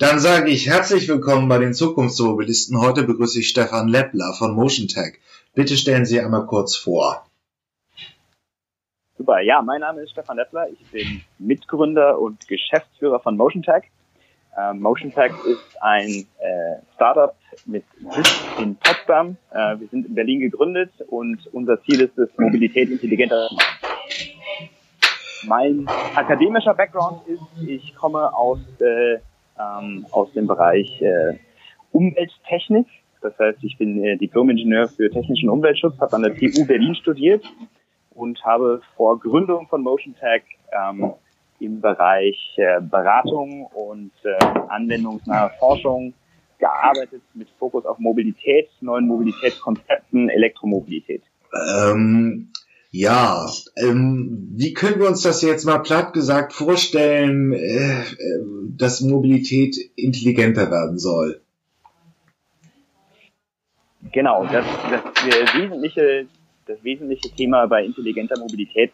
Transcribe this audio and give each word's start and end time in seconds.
Dann 0.00 0.18
sage 0.18 0.48
ich 0.48 0.66
herzlich 0.66 1.06
willkommen 1.10 1.46
bei 1.50 1.58
den 1.58 1.74
Zukunftsmobilisten. 1.74 2.80
Heute 2.80 3.02
begrüße 3.02 3.40
ich 3.40 3.50
Stefan 3.50 3.86
Leppler 3.86 4.32
von 4.32 4.54
MotionTech. 4.54 5.18
Bitte 5.54 5.76
stellen 5.76 6.06
Sie 6.06 6.18
einmal 6.18 6.46
kurz 6.46 6.74
vor. 6.74 7.26
Super, 9.18 9.42
ja, 9.42 9.60
mein 9.60 9.82
Name 9.82 10.00
ist 10.00 10.12
Stefan 10.12 10.38
Leppler. 10.38 10.68
Ich 10.70 10.90
bin 10.90 11.20
Mitgründer 11.38 12.18
und 12.18 12.48
Geschäftsführer 12.48 13.20
von 13.20 13.36
MotionTech. 13.36 13.90
Äh, 14.56 14.72
MotionTech 14.72 15.32
ist 15.44 15.82
ein 15.82 16.08
äh, 16.38 16.80
Startup 16.94 17.34
mit 17.66 17.84
Sitz 18.14 18.40
in 18.58 18.76
Potsdam. 18.76 19.36
Äh, 19.50 19.80
wir 19.80 19.88
sind 19.88 20.06
in 20.06 20.14
Berlin 20.14 20.40
gegründet 20.40 20.92
und 21.08 21.46
unser 21.52 21.78
Ziel 21.82 22.00
ist 22.00 22.16
es, 22.16 22.30
Mobilität 22.38 22.88
intelligenter 22.88 23.48
zu 23.48 23.54
machen. 23.54 23.76
Mein 25.46 25.86
akademischer 26.14 26.72
Background 26.72 27.26
ist, 27.26 27.68
ich 27.68 27.94
komme 27.94 28.34
aus, 28.34 28.60
äh, 28.78 29.18
ähm, 29.60 30.06
aus 30.10 30.32
dem 30.32 30.46
Bereich 30.46 31.00
äh, 31.02 31.34
Umwelttechnik. 31.92 32.86
Das 33.20 33.38
heißt, 33.38 33.58
ich 33.62 33.76
bin 33.76 34.02
äh, 34.02 34.16
Diplom-Ingenieur 34.16 34.88
für 34.88 35.10
technischen 35.10 35.50
Umweltschutz, 35.50 36.00
habe 36.00 36.16
an 36.16 36.22
der 36.22 36.34
TU 36.34 36.66
Berlin 36.66 36.94
studiert 36.94 37.44
und 38.10 38.42
habe 38.44 38.80
vor 38.96 39.18
Gründung 39.18 39.66
von 39.68 39.82
MotionTech 39.82 40.42
ähm, 40.72 41.12
im 41.58 41.80
Bereich 41.80 42.54
äh, 42.56 42.80
Beratung 42.80 43.66
und 43.66 44.12
äh, 44.24 44.44
anwendungsnahe 44.68 45.50
Forschung 45.58 46.14
gearbeitet 46.58 47.22
mit 47.34 47.48
Fokus 47.58 47.84
auf 47.86 47.98
Mobilität, 47.98 48.68
neuen 48.80 49.06
Mobilitätskonzepten, 49.06 50.28
Elektromobilität. 50.28 51.22
Ähm, 51.52 52.52
ja, 52.92 53.46
ähm, 53.76 54.48
wie 54.52 54.74
können 54.74 54.98
wir 54.98 55.06
uns 55.06 55.22
das 55.22 55.42
jetzt 55.42 55.64
mal 55.64 55.78
platt 55.78 56.12
gesagt 56.12 56.52
vorstellen, 56.52 57.52
äh, 57.52 58.00
äh, 58.00 58.06
dass 58.76 59.00
Mobilität 59.00 59.76
intelligenter 59.94 60.70
werden 60.70 60.98
soll? 60.98 61.40
Genau, 64.12 64.44
das, 64.44 64.64
das, 64.90 65.02
das, 65.04 65.54
wesentliche, 65.54 66.26
das 66.66 66.82
wesentliche 66.82 67.30
Thema 67.30 67.66
bei 67.66 67.84
intelligenter 67.84 68.38
Mobilität, 68.40 68.92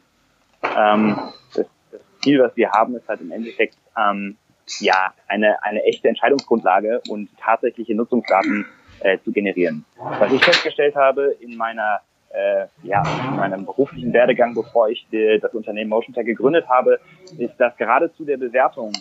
ähm, 0.63 1.17
das, 1.55 1.67
das 1.91 2.01
Ziel, 2.23 2.39
was 2.41 2.55
wir 2.55 2.71
haben, 2.73 2.97
ist 2.97 3.09
halt 3.09 3.23
im 3.23 3.33
Endeffekt 3.33 3.79
ähm, 3.97 4.37
ja 4.81 5.15
eine, 5.27 5.63
eine 5.63 5.83
echte 5.85 6.09
Entscheidungsgrundlage 6.09 7.01
und 7.09 7.31
tatsächliche 7.39 7.95
Nutzungsdaten 7.95 8.67
äh, 9.01 9.17
zu 9.25 9.33
generieren. 9.33 9.87
Was 9.97 10.33
ich 10.33 10.45
festgestellt 10.45 10.97
habe 10.97 11.35
in 11.41 11.57
meiner 11.57 12.01
äh, 12.31 12.67
ja, 12.83 13.03
in 13.29 13.37
meinem 13.37 13.65
beruflichen 13.65 14.13
Werdegang, 14.13 14.55
bevor 14.55 14.89
ich 14.89 15.07
die, 15.11 15.39
das 15.41 15.55
Unternehmen 15.55 15.91
MotionTech 15.91 16.27
gegründet 16.27 16.69
habe, 16.69 16.99
ist, 17.39 17.55
dass 17.59 17.77
gerade 17.77 18.13
zu 18.15 18.25
der 18.25 18.37
Bewertung, 18.37 18.93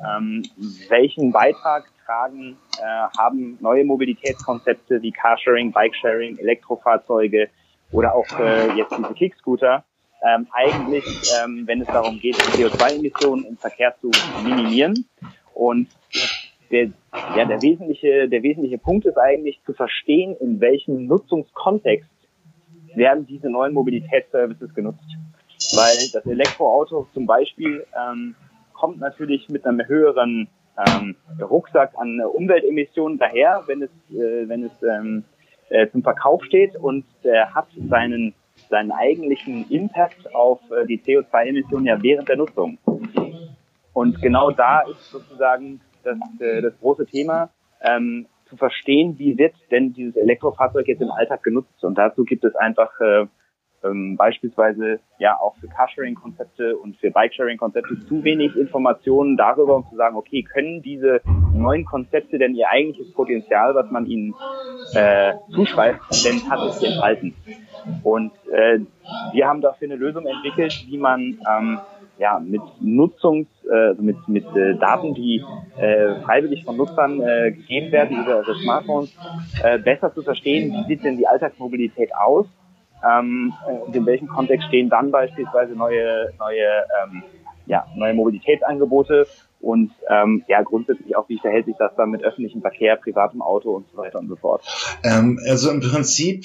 ähm, 0.00 0.42
welchen 0.88 1.32
Beitrag 1.32 1.84
tragen, 2.04 2.56
äh, 2.78 3.18
haben 3.18 3.58
neue 3.60 3.84
Mobilitätskonzepte 3.84 5.02
wie 5.02 5.12
Carsharing, 5.12 5.72
Bikesharing, 5.72 6.38
Elektrofahrzeuge 6.38 7.48
oder 7.90 8.14
auch 8.14 8.38
äh, 8.38 8.72
jetzt 8.76 8.96
diese 8.96 9.14
Kickscooter, 9.14 9.84
ähm, 10.22 10.46
eigentlich, 10.52 11.04
ähm, 11.42 11.64
wenn 11.66 11.80
es 11.80 11.88
darum 11.88 12.18
geht, 12.20 12.36
CO2-Emissionen 12.36 13.44
im 13.44 13.56
Verkehr 13.56 13.94
zu 14.00 14.10
minimieren. 14.44 15.06
Und 15.54 15.88
der, 16.70 16.90
ja, 17.36 17.44
der 17.44 17.60
wesentliche, 17.60 18.28
der 18.28 18.42
wesentliche 18.42 18.78
Punkt 18.78 19.04
ist 19.04 19.18
eigentlich 19.18 19.60
zu 19.66 19.72
verstehen, 19.74 20.36
in 20.40 20.60
welchem 20.60 21.06
Nutzungskontext 21.06 22.08
werden 22.94 23.26
diese 23.26 23.48
neuen 23.48 23.72
Mobilitätsservices 23.74 24.74
genutzt. 24.74 25.04
Weil 25.74 25.96
das 26.12 26.26
Elektroauto 26.26 27.06
zum 27.14 27.26
Beispiel 27.26 27.86
ähm, 27.96 28.34
kommt 28.74 28.98
natürlich 28.98 29.48
mit 29.48 29.64
einem 29.64 29.86
höheren 29.86 30.48
ähm, 30.76 31.16
Rucksack 31.40 31.92
an 31.96 32.20
Umweltemissionen 32.20 33.18
daher, 33.18 33.62
wenn 33.66 33.82
es, 33.82 33.90
äh, 34.10 34.48
wenn 34.48 34.64
es 34.64 34.72
ähm, 34.82 35.24
äh, 35.68 35.88
zum 35.90 36.02
Verkauf 36.02 36.44
steht 36.44 36.76
und 36.76 37.04
äh, 37.22 37.44
hat 37.46 37.68
seinen, 37.88 38.34
seinen 38.68 38.90
eigentlichen 38.90 39.70
Impact 39.70 40.34
auf 40.34 40.60
äh, 40.70 40.86
die 40.86 40.98
CO2-Emissionen 40.98 41.86
ja 41.86 42.02
während 42.02 42.28
der 42.28 42.36
Nutzung. 42.36 42.78
Und 43.92 44.20
genau 44.22 44.50
da 44.50 44.80
ist 44.80 45.10
sozusagen 45.10 45.80
das, 46.04 46.18
äh, 46.40 46.62
das 46.62 46.78
große 46.80 47.06
Thema. 47.06 47.50
Ähm, 47.82 48.26
zu 48.52 48.58
verstehen, 48.58 49.18
wie 49.18 49.38
wird 49.38 49.54
denn 49.70 49.94
dieses 49.94 50.14
Elektrofahrzeug 50.16 50.86
jetzt 50.86 51.00
im 51.00 51.10
Alltag 51.10 51.42
genutzt. 51.42 51.82
Und 51.82 51.96
dazu 51.96 52.24
gibt 52.24 52.44
es 52.44 52.54
einfach 52.54 52.90
äh, 53.00 53.24
ähm, 53.82 54.16
beispielsweise 54.16 55.00
ja 55.18 55.40
auch 55.40 55.56
für 55.56 55.68
Carsharing-Konzepte 55.68 56.76
und 56.76 56.98
für 56.98 57.10
Bikesharing-Konzepte 57.10 58.04
zu 58.06 58.22
wenig 58.22 58.54
Informationen 58.56 59.38
darüber, 59.38 59.76
um 59.76 59.86
zu 59.88 59.96
sagen, 59.96 60.16
okay, 60.16 60.42
können 60.42 60.82
diese 60.82 61.22
neuen 61.54 61.86
Konzepte 61.86 62.38
denn 62.38 62.54
ihr 62.54 62.68
eigentliches 62.68 63.12
Potenzial, 63.14 63.74
was 63.74 63.90
man 63.90 64.04
ihnen 64.04 64.34
äh, 64.94 65.32
zuschreibt, 65.50 66.00
denn 66.26 66.40
tatsächlich 66.46 66.92
enthalten? 66.92 67.34
Und 68.02 68.32
äh, 68.52 68.80
wir 69.32 69.48
haben 69.48 69.62
dafür 69.62 69.88
eine 69.88 69.96
Lösung 69.96 70.26
entwickelt, 70.26 70.84
wie 70.88 70.98
man 70.98 71.38
ähm, 71.50 71.80
ja, 72.18 72.38
mit 72.38 72.62
Nutzungs, 72.80 73.48
äh, 73.70 73.94
mit, 73.94 74.16
mit 74.28 74.44
äh, 74.54 74.74
Daten, 74.76 75.14
die 75.14 75.44
äh, 75.76 76.16
freiwillig 76.22 76.64
von 76.64 76.76
Nutzern 76.76 77.20
äh, 77.20 77.52
gegeben 77.52 77.90
werden 77.92 78.22
über 78.22 78.42
ihre 78.42 78.54
Smartphones, 78.54 79.12
äh, 79.62 79.78
besser 79.78 80.12
zu 80.14 80.22
verstehen, 80.22 80.72
wie 80.72 80.88
sieht 80.88 81.04
denn 81.04 81.16
die 81.16 81.26
Alltagsmobilität 81.26 82.14
aus 82.14 82.46
ähm, 83.04 83.52
und 83.84 83.94
in 83.94 84.06
welchem 84.06 84.28
Kontext 84.28 84.68
stehen 84.68 84.88
dann 84.88 85.10
beispielsweise 85.10 85.74
neue, 85.74 86.32
neue, 86.38 86.84
ähm, 87.02 87.22
ja, 87.66 87.86
neue 87.96 88.14
Mobilitätsangebote 88.14 89.26
und 89.60 89.92
ähm, 90.08 90.44
ja 90.48 90.62
grundsätzlich 90.62 91.16
auch, 91.16 91.28
wie 91.28 91.38
verhält 91.38 91.66
sich 91.66 91.76
das 91.78 91.94
dann 91.96 92.10
mit 92.10 92.22
öffentlichem 92.22 92.60
Verkehr, 92.60 92.96
privatem 92.96 93.42
Auto 93.42 93.76
und 93.76 93.88
so 93.90 93.96
weiter 93.96 94.18
und 94.18 94.28
so 94.28 94.36
fort. 94.36 94.62
Ähm, 95.04 95.38
also 95.48 95.70
im 95.70 95.80
Prinzip 95.80 96.44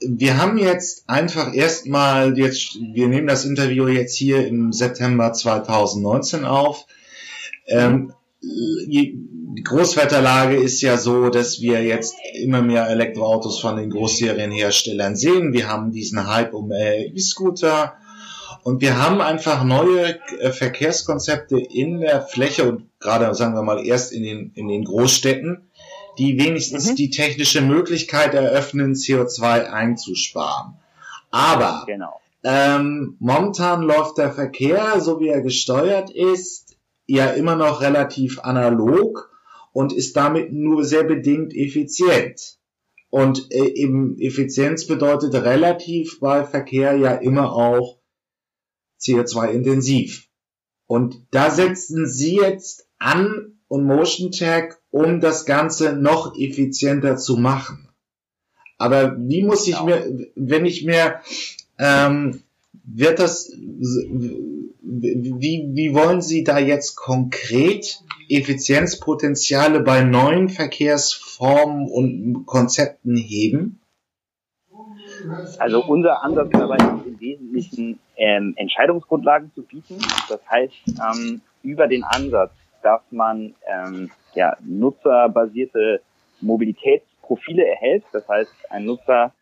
wir 0.00 0.38
haben 0.38 0.58
jetzt 0.58 1.08
einfach 1.08 1.54
erstmal 1.54 2.38
jetzt, 2.38 2.78
wir 2.92 3.08
nehmen 3.08 3.26
das 3.26 3.44
Interview 3.44 3.88
jetzt 3.88 4.16
hier 4.16 4.46
im 4.46 4.72
September 4.72 5.32
2019 5.32 6.44
auf. 6.44 6.86
Ähm, 7.66 8.12
die 8.40 9.62
Großwetterlage 9.64 10.56
ist 10.56 10.80
ja 10.80 10.96
so, 10.96 11.28
dass 11.30 11.60
wir 11.60 11.82
jetzt 11.82 12.14
immer 12.34 12.62
mehr 12.62 12.88
Elektroautos 12.88 13.60
von 13.60 13.76
den 13.76 13.90
Großserienherstellern 13.90 15.16
sehen. 15.16 15.52
Wir 15.52 15.68
haben 15.68 15.90
diesen 15.90 16.26
Hype 16.26 16.54
um 16.54 16.70
E-Scooter 16.70 17.94
und 18.62 18.80
wir 18.80 19.02
haben 19.02 19.20
einfach 19.20 19.64
neue 19.64 20.18
äh, 20.40 20.52
Verkehrskonzepte 20.52 21.58
in 21.58 22.00
der 22.00 22.22
Fläche 22.22 22.68
und 22.68 22.84
gerade 23.00 23.34
sagen 23.34 23.54
wir 23.54 23.62
mal 23.62 23.84
erst 23.84 24.12
in 24.12 24.22
den, 24.22 24.52
in 24.54 24.68
den 24.68 24.84
Großstädten, 24.84 25.67
die 26.18 26.38
wenigstens 26.38 26.90
mhm. 26.90 26.96
die 26.96 27.10
technische 27.10 27.60
Möglichkeit 27.62 28.34
eröffnen, 28.34 28.94
CO2 28.94 29.70
einzusparen. 29.70 30.74
Aber 31.30 31.84
genau. 31.86 32.20
ähm, 32.42 33.16
momentan 33.20 33.82
läuft 33.82 34.18
der 34.18 34.32
Verkehr, 34.32 35.00
so 35.00 35.20
wie 35.20 35.28
er 35.28 35.42
gesteuert 35.42 36.10
ist, 36.10 36.76
ja 37.06 37.30
immer 37.30 37.56
noch 37.56 37.80
relativ 37.80 38.40
analog 38.40 39.30
und 39.72 39.92
ist 39.92 40.16
damit 40.16 40.52
nur 40.52 40.84
sehr 40.84 41.04
bedingt 41.04 41.54
effizient. 41.54 42.58
Und 43.10 43.50
äh, 43.52 43.72
eben 43.74 44.18
Effizienz 44.18 44.86
bedeutet 44.86 45.34
relativ 45.34 46.20
bei 46.20 46.44
Verkehr 46.44 46.96
ja 46.96 47.14
immer 47.14 47.52
auch 47.52 47.98
CO2-intensiv. 49.00 50.28
Und 50.86 51.22
da 51.30 51.50
setzen 51.50 52.06
Sie 52.06 52.36
jetzt 52.36 52.88
an 52.98 53.57
und 53.68 53.84
Motion 53.84 54.32
Tag, 54.32 54.78
um 54.90 55.20
das 55.20 55.44
Ganze 55.46 55.92
noch 55.94 56.34
effizienter 56.36 57.16
zu 57.16 57.36
machen. 57.36 57.88
Aber 58.78 59.16
wie 59.18 59.42
muss 59.42 59.66
ich 59.66 59.74
genau. 59.74 59.86
mir, 59.86 60.28
wenn 60.34 60.64
ich 60.64 60.84
mir, 60.84 61.20
ähm, 61.78 62.42
wird 62.84 63.18
das, 63.18 63.52
wie, 64.80 65.68
wie 65.72 65.94
wollen 65.94 66.22
Sie 66.22 66.44
da 66.44 66.58
jetzt 66.58 66.96
konkret 66.96 68.00
Effizienzpotenziale 68.28 69.80
bei 69.80 70.02
neuen 70.02 70.48
Verkehrsformen 70.48 71.88
und 71.88 72.46
Konzepten 72.46 73.16
heben? 73.16 73.80
Also 75.58 75.84
unser 75.84 76.22
Ansatz 76.22 76.50
dabei 76.52 76.76
ist 76.76 77.06
im 77.06 77.20
Wesentlichen 77.20 77.98
ähm, 78.16 78.54
Entscheidungsgrundlagen 78.56 79.50
zu 79.54 79.62
bieten. 79.62 79.98
Das 80.28 80.40
heißt, 80.48 80.74
ähm, 80.86 81.40
über 81.62 81.88
den 81.88 82.04
Ansatz 82.04 82.52
dass 82.82 83.02
man 83.10 83.54
ähm, 83.66 84.10
ja, 84.34 84.56
nutzerbasierte 84.60 86.00
Mobilitätsprofile 86.40 87.66
erhält. 87.66 88.04
Das 88.12 88.28
heißt, 88.28 88.52
ein 88.70 88.84
Nutzer 88.84 89.32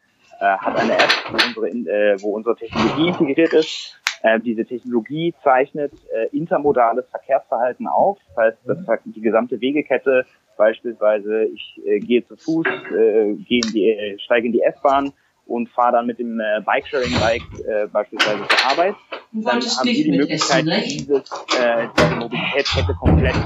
äh, 0.40 0.44
hat 0.44 0.78
eine 0.78 0.92
App, 0.92 1.10
wo 1.30 1.62
unsere, 1.62 1.68
äh, 1.68 2.22
wo 2.22 2.30
unsere 2.30 2.56
Technologie 2.56 3.08
integriert 3.08 3.52
ist. 3.52 4.00
Äh, 4.22 4.40
diese 4.40 4.64
Technologie 4.64 5.34
zeichnet 5.42 5.92
äh, 6.12 6.34
intermodales 6.36 7.06
Verkehrsverhalten 7.10 7.86
auf. 7.86 8.18
Das 8.28 8.44
heißt, 8.44 8.58
das, 8.64 9.00
die 9.04 9.20
gesamte 9.20 9.60
Wegekette, 9.60 10.24
beispielsweise 10.56 11.44
ich 11.44 11.80
äh, 11.84 11.98
gehe 12.00 12.26
zu 12.26 12.36
Fuß, 12.36 12.66
äh, 12.66 13.34
gehe 13.34 13.60
in 13.64 13.72
die, 13.72 13.90
äh, 13.90 14.18
steige 14.18 14.46
in 14.46 14.52
die 14.52 14.62
S-Bahn, 14.62 15.12
und 15.46 15.68
fahre 15.70 15.92
dann 15.92 16.06
mit 16.06 16.18
dem 16.18 16.40
äh, 16.40 16.60
Bikesharing-Bike 16.64 17.42
äh, 17.66 17.86
beispielsweise 17.86 18.46
zur 18.48 18.70
Arbeit. 18.70 18.94
Dann 19.32 19.60
haben 19.60 19.84
wir 19.84 19.92
die 19.92 20.10
Möglichkeit, 20.10 20.64
ne? 20.64 20.82
dieses, 20.82 21.30
äh, 21.58 21.88
diese 21.96 22.16
Mobilitätskette 22.16 22.94
komplett 22.94 23.36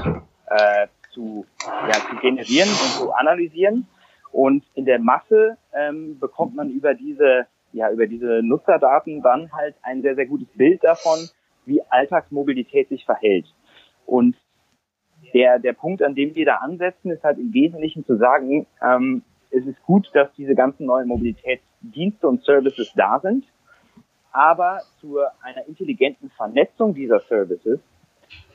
äh, 0.47 0.87
zu, 1.13 1.45
ja, 1.59 1.93
zu 2.09 2.15
generieren 2.21 2.69
und 2.69 2.91
zu 2.97 3.11
analysieren. 3.11 3.87
Und 4.31 4.63
in 4.75 4.85
der 4.85 4.99
Masse 4.99 5.57
ähm, 5.73 6.17
bekommt 6.19 6.55
man 6.55 6.69
über 6.69 6.93
diese, 6.93 7.47
ja, 7.73 7.91
über 7.91 8.07
diese 8.07 8.41
Nutzerdaten 8.43 9.21
dann 9.21 9.51
halt 9.51 9.75
ein 9.81 10.01
sehr, 10.01 10.15
sehr 10.15 10.25
gutes 10.25 10.47
Bild 10.55 10.83
davon, 10.83 11.19
wie 11.65 11.81
Alltagsmobilität 11.89 12.89
sich 12.89 13.05
verhält. 13.05 13.45
Und 14.05 14.35
der, 15.33 15.59
der 15.59 15.73
Punkt, 15.73 16.01
an 16.01 16.15
dem 16.15 16.33
wir 16.35 16.45
da 16.45 16.55
ansetzen, 16.55 17.11
ist 17.11 17.23
halt 17.23 17.37
im 17.37 17.53
Wesentlichen 17.53 18.05
zu 18.05 18.17
sagen, 18.17 18.67
ähm, 18.81 19.23
es 19.51 19.65
ist 19.65 19.81
gut, 19.83 20.09
dass 20.13 20.31
diese 20.37 20.55
ganzen 20.55 20.85
neuen 20.85 21.07
Mobilitätsdienste 21.07 22.27
und 22.27 22.43
Services 22.43 22.93
da 22.95 23.19
sind, 23.19 23.45
aber 24.31 24.81
zu 24.99 25.19
einer 25.41 25.67
intelligenten 25.67 26.29
Vernetzung 26.31 26.93
dieser 26.93 27.19
Services 27.21 27.79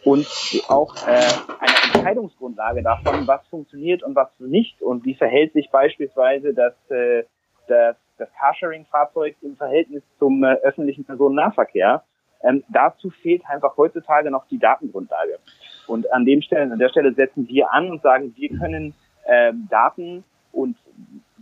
und 0.04 0.26
auch 0.68 0.94
äh, 1.06 1.20
eine 1.60 1.94
Entscheidungsgrundlage 1.94 2.82
davon, 2.82 3.26
was 3.26 3.46
funktioniert 3.48 4.02
und 4.02 4.14
was 4.14 4.28
nicht 4.38 4.80
und 4.80 5.04
wie 5.04 5.14
verhält 5.14 5.52
sich 5.52 5.70
beispielsweise 5.70 6.54
das, 6.54 6.74
äh, 6.90 7.24
das, 7.66 7.96
das 8.16 8.28
Carsharing-Fahrzeug 8.38 9.36
im 9.42 9.56
Verhältnis 9.56 10.02
zum 10.18 10.44
äh, 10.44 10.54
öffentlichen 10.62 11.04
Personennahverkehr. 11.04 12.04
Ähm, 12.42 12.62
dazu 12.68 13.10
fehlt 13.10 13.42
einfach 13.46 13.76
heutzutage 13.76 14.30
noch 14.30 14.46
die 14.46 14.58
Datengrundlage. 14.58 15.38
Und 15.86 16.12
an 16.12 16.24
dem 16.24 16.42
Stelle, 16.42 16.70
an 16.72 16.78
der 16.78 16.90
Stelle 16.90 17.12
setzen 17.14 17.48
wir 17.48 17.72
an 17.72 17.90
und 17.90 18.02
sagen, 18.02 18.34
wir 18.36 18.50
können 18.50 18.94
ähm, 19.26 19.66
Daten 19.70 20.24
und 20.52 20.76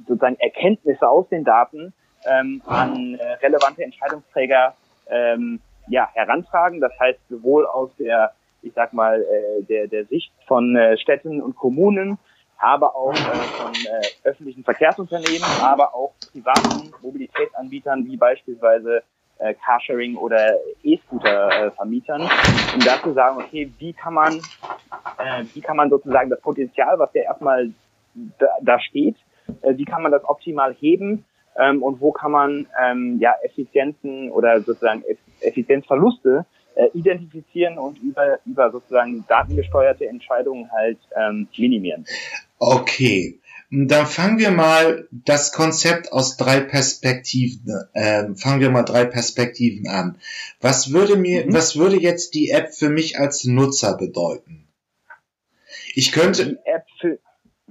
sozusagen 0.07 0.37
Erkenntnisse 0.37 1.09
aus 1.09 1.29
den 1.29 1.45
Daten 1.45 1.93
ähm, 2.27 2.63
an 2.67 3.15
äh, 3.15 3.33
relevante 3.35 3.83
Entscheidungsträger 3.83 4.75
ähm, 5.09 5.61
ja, 5.89 6.09
herantragen. 6.15 6.81
Das 6.81 6.93
heißt, 6.99 7.21
sowohl 7.29 7.67
aus 7.67 7.91
der, 7.99 8.33
ich 8.63 8.73
sag 8.75 8.93
mal, 8.93 9.23
äh, 9.23 9.63
der, 9.65 9.87
der 9.87 10.05
Sicht 10.07 10.33
von 10.47 10.77
äh, 10.77 10.97
Städten 10.99 11.43
und 11.43 11.57
Kommunen, 11.57 12.19
aber 12.59 12.97
auch 12.97 13.13
äh, 13.13 13.17
von 13.17 13.75
äh, 13.75 14.29
öffentlichen 14.29 14.65
Verkehrsunternehmen, 14.65 15.49
aber 15.63 15.95
auch 15.95 16.13
privaten 16.33 16.93
Mobilitätsanbietern 17.03 18.07
wie 18.07 18.17
beispielsweise 18.17 19.03
äh, 19.39 19.55
Carsharing 19.55 20.17
oder 20.17 20.55
E-Scooter-Vermietern, 20.83 22.23
äh, 22.23 22.75
um 22.75 22.81
da 22.81 23.03
zu 23.03 23.13
sagen, 23.13 23.39
okay, 23.39 23.71
wie 23.79 23.93
kann 23.93 24.15
man, 24.15 24.39
äh, 25.19 25.45
wie 25.53 25.61
kann 25.61 25.77
man 25.77 25.91
sozusagen 25.91 26.31
das 26.31 26.41
Potenzial, 26.41 26.99
was 26.99 27.13
ja 27.15 27.23
erstmal 27.23 27.71
da, 28.39 28.47
da 28.63 28.81
steht, 28.81 29.17
äh, 29.63 29.77
wie 29.77 29.85
kann 29.85 30.03
man 30.03 30.13
das 30.13 30.25
optimal 30.25 30.75
heben 30.75 31.25
ähm, 31.57 31.83
und 31.83 32.01
wo 32.01 32.13
kann 32.13 32.33
man 32.33 32.67
ähm, 32.83 33.19
ja 33.21 33.35
Effizienzen 33.43 34.31
oder 34.31 34.61
sozusagen 34.61 35.03
Effizienzverluste 35.41 36.47
äh, 36.75 36.89
identifizieren 36.95 37.79
und 37.79 37.99
über, 37.99 38.39
über 38.45 38.71
sozusagen 38.71 39.25
datengesteuerte 39.29 40.07
Entscheidungen 40.07 40.71
halt 40.73 40.99
ähm, 41.17 41.49
minimieren. 41.57 42.05
Okay. 42.59 43.41
Dann 43.71 44.07
fangen 44.07 44.39
wir 44.39 44.51
mal 44.51 45.09
das 45.11 45.53
Konzept 45.53 46.13
aus 46.13 46.37
drei 46.37 46.61
Perspektiven, 46.61 47.75
äh, 47.93 48.35
fangen 48.37 48.61
wir 48.61 48.71
mal 48.71 48.85
drei 48.85 49.05
Perspektiven 49.05 49.89
an. 49.89 50.19
Was 50.61 50.93
würde 50.93 51.17
mir, 51.17 51.47
mhm. 51.47 51.55
was 51.55 51.77
würde 51.77 52.01
jetzt 52.01 52.35
die 52.35 52.51
App 52.51 52.73
für 52.73 52.89
mich 52.89 53.19
als 53.19 53.45
Nutzer 53.45 53.97
bedeuten? 53.97 54.69
Ich 55.95 56.13
könnte, 56.13 56.47
die 56.47 56.59
App 56.65 56.85
für, 57.01 57.19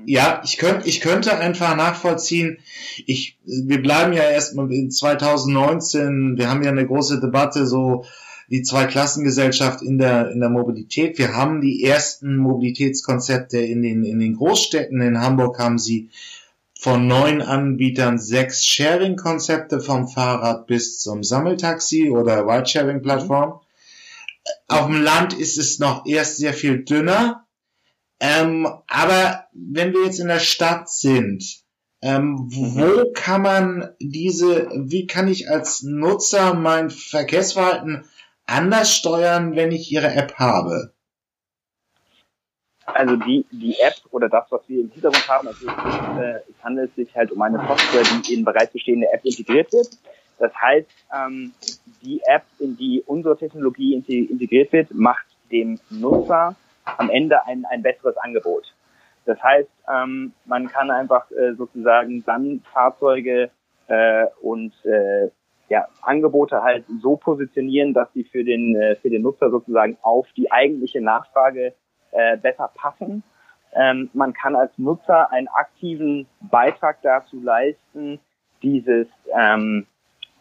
ja, 0.05 0.41
ich 0.44 0.57
könnte, 0.57 0.88
ich 0.88 1.01
könnte 1.01 1.38
einfach 1.38 1.75
nachvollziehen. 1.75 2.57
Ich, 3.05 3.38
wir 3.45 3.81
bleiben 3.81 4.13
ja 4.13 4.23
erstmal 4.23 4.71
in 4.71 4.91
2019. 4.91 6.38
Wir 6.38 6.50
haben 6.50 6.63
ja 6.63 6.71
eine 6.71 6.85
große 6.85 7.19
Debatte 7.19 7.65
so 7.65 8.05
die 8.50 8.61
Zweiklassengesellschaft 8.61 9.81
in 9.81 9.97
der 9.97 10.31
in 10.31 10.39
der 10.39 10.50
Mobilität. 10.50 11.17
Wir 11.17 11.33
haben 11.33 11.61
die 11.61 11.83
ersten 11.83 12.38
Mobilitätskonzepte 12.38 13.57
in 13.57 13.81
den 13.81 14.03
in 14.03 14.19
den 14.19 14.35
Großstädten. 14.35 15.01
In 15.01 15.19
Hamburg 15.19 15.59
haben 15.59 15.79
sie 15.79 16.09
von 16.77 17.07
neun 17.07 17.41
Anbietern 17.41 18.19
sechs 18.19 18.65
Sharing-Konzepte 18.65 19.79
vom 19.79 20.07
Fahrrad 20.07 20.67
bis 20.67 21.00
zum 21.00 21.23
Sammeltaxi 21.23 22.09
oder 22.09 22.45
Ride-Sharing-Plattform. 22.45 23.50
Mhm. 23.50 23.59
Auf 24.67 24.88
dem 24.88 25.01
Land 25.01 25.33
ist 25.33 25.57
es 25.57 25.79
noch 25.79 26.05
erst 26.05 26.38
sehr 26.38 26.53
viel 26.53 26.83
dünner. 26.83 27.42
Ähm, 28.19 28.68
aber 28.88 29.48
wenn 29.54 29.94
wir 29.94 30.06
jetzt 30.06 30.19
in 30.19 30.27
der 30.27 30.39
Stadt 30.39 30.89
sind, 30.89 31.63
ähm, 32.01 32.38
wo 32.50 33.12
kann 33.13 33.42
man 33.42 33.95
diese, 34.00 34.69
wie 34.75 35.07
kann 35.07 35.27
ich 35.27 35.50
als 35.50 35.83
Nutzer 35.83 36.54
mein 36.54 36.89
Verkehrsverhalten 36.89 38.06
anders 38.45 38.94
steuern, 38.94 39.56
wenn 39.56 39.71
ich 39.71 39.92
Ihre 39.92 40.13
App 40.13 40.36
habe? 40.36 40.94
Also 42.86 43.15
die, 43.15 43.45
die 43.51 43.77
App 43.80 43.95
oder 44.12 44.27
das, 44.27 44.45
was 44.50 44.62
wir 44.68 44.81
im 44.81 44.92
Hintergrund 44.92 45.27
haben, 45.30 45.48
also 45.48 45.65
es, 45.65 46.21
äh, 46.21 46.39
es 46.50 46.63
handelt 46.63 46.94
sich 46.95 47.15
halt 47.15 47.31
um 47.31 47.42
eine 47.42 47.57
Software, 47.65 48.04
die 48.04 48.33
in 48.33 48.44
bereits 48.44 48.74
bestehende 48.74 49.07
App 49.13 49.24
integriert 49.24 49.71
wird. 49.71 49.88
Das 50.39 50.51
heißt, 50.54 50.89
ähm, 51.15 51.54
die 52.01 52.21
App, 52.25 52.44
in 52.60 52.75
die 52.75 53.01
unsere 53.06 53.38
Technologie 53.38 53.94
integriert 53.95 54.74
wird, 54.74 54.94
macht 54.94 55.25
dem 55.51 55.80
Nutzer 55.89 56.57
am 56.85 57.09
Ende 57.09 57.45
ein, 57.45 57.65
ein 57.65 57.81
besseres 57.81 58.18
Angebot. 58.18 58.74
Das 59.25 59.41
heißt, 59.41 59.69
ähm, 59.89 60.33
man 60.45 60.68
kann 60.68 60.91
einfach 60.91 61.30
äh, 61.31 61.53
sozusagen 61.53 62.24
dann 62.25 62.62
Fahrzeuge 62.74 63.50
äh, 63.88 64.25
und 64.41 64.74
äh, 64.85 65.30
ja, 65.69 65.88
Angebote 66.01 66.62
halt 66.62 66.85
so 67.01 67.15
positionieren, 67.15 67.94
dass 67.94 68.12
sie 68.13 68.25
für 68.25 68.44
den, 68.44 68.75
äh, 68.75 68.95
für 68.97 69.09
den 69.09 69.21
Nutzer 69.21 69.50
sozusagen 69.50 69.97
auf 70.01 70.27
die 70.35 70.51
eigentliche 70.51 71.01
Nachfrage 71.01 71.74
äh, 72.12 72.38
besser 72.38 72.69
passen. 72.75 73.24
Ähm, 73.74 74.09
man 74.13 74.33
kann 74.33 74.56
als 74.56 74.77
Nutzer 74.77 75.31
einen 75.31 75.47
aktiven 75.47 76.27
Beitrag 76.41 77.01
dazu 77.01 77.41
leisten, 77.41 78.19
dieses 78.62 79.07
ähm, 79.33 79.88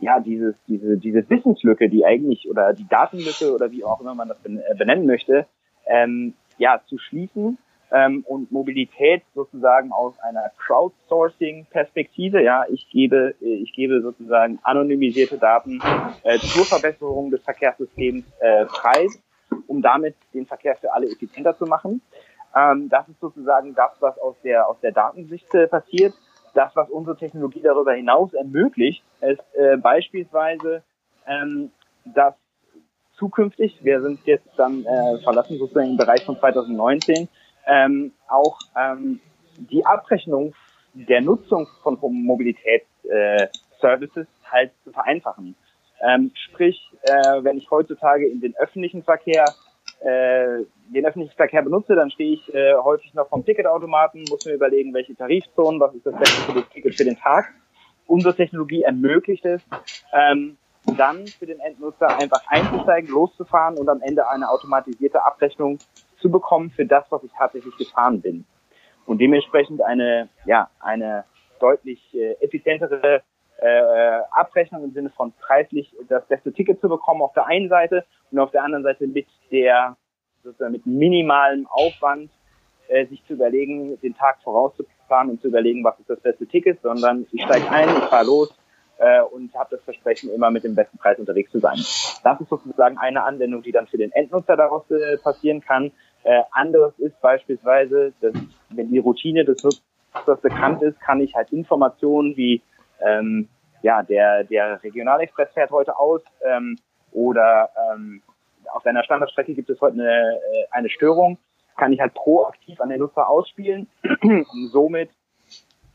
ja, 0.03 0.19
dieses, 0.19 0.57
diese, 0.67 0.99
diese 0.99 1.29
Wissenslücke, 1.31 1.89
die 1.89 2.05
eigentlich, 2.05 2.51
oder 2.51 2.73
die 2.73 2.89
Datenlücke 2.89 3.55
oder 3.55 3.71
wie 3.71 3.85
auch 3.85 4.01
immer 4.01 4.17
man 4.17 4.29
das 4.29 4.39
äh, 4.45 4.75
benennen 4.77 5.07
möchte, 5.07 5.47
ähm, 5.93 6.35
ja, 6.59 6.81
zu 6.87 6.99
schließen 6.99 7.59
ähm, 7.93 8.25
und 8.27 8.51
Mobilität 8.51 9.23
sozusagen 9.35 9.93
aus 9.93 10.19
einer 10.21 10.51
Crowdsourcing-Perspektive. 10.59 12.43
Ja, 12.43 12.65
ich 12.69 12.89
gebe, 12.91 13.35
ich 13.41 13.73
gebe 13.75 14.01
sozusagen 14.01 14.59
anonymisierte 14.63 15.39
Daten 15.39 15.81
äh, 16.25 16.39
zur 16.39 16.65
Verbesserung 16.65 17.31
des 17.31 17.43
Verkehrssystems 17.43 18.25
äh, 18.41 18.65
preis, 18.65 19.21
um 19.67 19.83
damit 19.83 20.17
den 20.33 20.47
Verkehr 20.47 20.77
für 20.77 20.93
alle 20.93 21.11
effizienter 21.11 21.57
zu 21.57 21.67
machen. 21.67 22.01
Ähm, 22.57 22.89
das 22.89 23.09
ist 23.09 23.21
sozusagen 23.21 23.75
das, 23.75 23.93
was 24.01 24.19
aus 24.19 24.37
der 24.43 24.69
aus 24.69 24.81
der 24.81 24.93
Datensicht 24.93 25.55
äh, 25.55 25.67
passiert. 25.67 26.15
Das, 26.55 26.75
was 26.77 26.91
unsere 26.91 27.17
Technologie 27.17 27.63
darüber 27.63 27.95
hinaus 27.95 28.35
ermöglicht, 28.35 29.03
ist 29.23 29.41
äh, 29.55 29.79
beispielsweise, 29.79 30.83
ähm, 31.27 31.71
dass 32.05 32.35
zukünftig, 33.23 33.79
wir 33.85 34.03
sind 34.03 34.27
jetzt 34.27 34.49
dann 34.57 34.85
äh, 34.85 35.19
verlassen 35.23 35.57
sozusagen 35.59 35.91
im 35.91 35.97
Bereich 35.97 36.25
von 36.25 36.37
2019, 36.37 37.29
ähm, 37.69 38.11
auch 38.29 38.59
ähm, 38.77 39.21
die 39.57 39.87
Abrechnung 39.87 40.53
der 40.93 41.21
Nutzung 41.21 41.69
von 41.85 41.97
Mobilitätsservices 42.01 44.27
äh, 44.27 44.51
halt 44.51 44.73
zu 44.83 44.91
vereinfachen. 44.91 45.55
Ähm, 46.05 46.33
sprich, 46.35 46.91
äh, 47.03 47.45
wenn 47.45 47.59
ich 47.59 47.71
heutzutage 47.71 48.27
in 48.27 48.41
den 48.41 48.57
öffentlichen 48.57 49.05
Verkehr 49.05 49.45
äh, 50.01 50.65
den 50.89 51.07
öffentlichen 51.07 51.37
Verkehr 51.37 51.63
benutze, 51.63 51.95
dann 51.95 52.11
stehe 52.11 52.35
ich 52.35 52.53
äh, 52.53 52.75
häufig 52.75 53.15
noch 53.15 53.29
vom 53.29 53.45
Ticketautomaten, 53.45 54.25
muss 54.29 54.45
mir 54.45 54.55
überlegen, 54.55 54.93
welche 54.93 55.15
Tarifzonen, 55.15 55.79
was 55.79 55.95
ist 55.95 56.05
das 56.05 56.19
beste 56.19 56.43
für 56.43 56.55
das 56.61 56.69
Ticket 56.71 56.97
für 56.97 57.05
den 57.05 57.17
Tag. 57.17 57.55
Unsere 58.09 58.35
Technologie 58.35 58.83
ermöglicht 58.83 59.45
es, 59.45 59.63
ähm, 60.13 60.59
dann 60.97 61.27
für 61.27 61.47
den 61.47 61.61
Endnutzer 61.61 62.09
einfach 62.19 62.43
einzusteigen, 62.49 63.11
loszufahren 63.11 63.79
und 63.79 63.89
am 63.89 64.01
Ende 64.03 64.29
eine 64.29 64.51
automatisierte 64.51 65.25
Abrechnung 65.25 65.79
zu 66.21 66.31
bekommen 66.31 66.71
für 66.71 66.87
das, 66.87 67.05
was 67.11 67.23
ich 67.25 67.33
tatsächlich 67.37 67.77
gefahren 67.77 68.21
bin. 68.21 68.45
Und 69.07 69.21
dementsprechend 69.21 69.83
eine, 69.83 70.29
ja, 70.45 70.71
eine 70.81 71.25
deutlich 71.61 72.01
äh, 72.15 72.35
effizientere 72.41 73.23
äh, 73.59 74.21
Abrechnung 74.31 74.85
im 74.85 74.93
Sinne 74.93 75.11
von 75.11 75.33
preislich 75.33 75.95
das 76.09 76.27
beste 76.27 76.53
Ticket 76.53 76.81
zu 76.81 76.89
bekommen 76.89 77.23
auf 77.23 77.33
der 77.33 77.47
einen 77.47 77.69
Seite 77.69 78.05
und 78.31 78.39
auf 78.39 78.51
der 78.51 78.65
anderen 78.65 78.83
Seite 78.83 79.07
mit 79.07 79.27
der 79.51 79.97
sozusagen 80.43 80.73
mit 80.73 80.87
minimalem 80.87 81.67
Aufwand 81.69 82.31
äh, 82.89 83.07
sich 83.07 83.25
zu 83.27 83.35
überlegen, 83.35 83.99
den 84.01 84.17
Tag 84.17 84.43
vorauszufahren 84.43 85.31
und 85.31 85.41
zu 85.41 85.49
überlegen, 85.49 85.85
was 85.85 85.99
ist 86.01 86.11
das 86.11 86.21
beste 86.21 86.47
Ticket, 86.47 86.81
sondern 86.83 87.27
ich 87.31 87.43
steige 87.43 87.71
ein, 87.71 87.89
ich 87.89 88.05
fahre 88.05 88.27
los, 88.27 88.53
äh, 89.03 89.21
und 89.21 89.53
habe 89.55 89.77
das 89.77 89.85
Versprechen, 89.85 90.33
immer 90.33 90.51
mit 90.51 90.63
dem 90.63 90.77
besten 90.77 90.97
Preis 90.97 91.19
unterwegs 91.19 91.51
zu 91.51 91.59
sein. 91.59 91.77
Das 92.23 92.41
ist 92.41 92.49
sozusagen 92.49 92.99
eine 92.99 93.25
Anwendung, 93.25 93.63
die 93.63 93.73
dann 93.73 93.89
für 93.89 93.99
den 93.99 94.13
Endnutzer 94.13 94.57
daraus 94.57 94.89
äh, 94.91 95.19
passieren 95.19 95.61
kann. 95.61 95.91
Äh, 96.23 96.43
anderes 96.53 96.97
ist 96.99 97.21
beispielsweise, 97.21 98.13
dass 98.21 98.33
wenn 98.71 98.91
die 98.91 98.99
Routine 98.99 99.45
des 99.45 99.65
Nutzers 99.65 100.41
bekannt 100.41 100.83
ist, 100.83 101.01
kann 101.01 101.21
ich 101.21 101.35
halt 101.35 101.53
Informationen 101.53 102.37
wie 102.37 102.63
ähm, 103.05 103.49
ja 103.83 104.05
der 104.05 104.45
der 104.45 104.81
Regionalexpress 104.85 105.53
fährt 105.53 105.73
heute 105.73 105.99
aus 105.99 106.23
ähm, 106.45 106.79
oder 107.11 107.71
ähm, 107.93 108.23
auf 108.73 108.85
deiner 108.85 109.03
Standardstrecke 109.03 109.55
gibt 109.55 109.69
es 109.69 109.81
heute 109.81 109.95
eine, 109.95 110.35
äh, 110.35 110.67
eine 110.71 110.89
Störung, 110.89 111.39
kann 111.77 111.93
ich 111.93 112.01
halt 112.01 112.15
proaktiv 112.15 112.81
an 112.81 112.91
den 112.91 113.01
Nutzer 113.01 113.29
ausspielen, 113.29 113.89
um 114.23 114.69
somit 114.71 115.11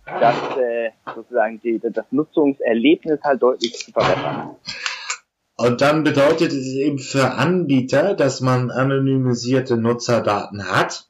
das 0.08 0.36
äh, 0.58 0.92
sozusagen 1.14 1.60
die, 1.62 1.80
das 1.80 2.06
Nutzungserlebnis 2.12 3.20
halt 3.24 3.42
deutlich 3.42 3.74
zu 3.74 3.92
verbessern. 3.92 4.56
Und 5.56 5.82
dann 5.82 6.04
bedeutet 6.04 6.52
es 6.52 6.68
eben 6.68 7.00
für 7.00 7.34
Anbieter, 7.34 8.14
dass 8.14 8.42
man 8.42 8.70
anonymisierte 8.70 9.76
Nutzerdaten 9.76 10.70
hat 10.72 11.08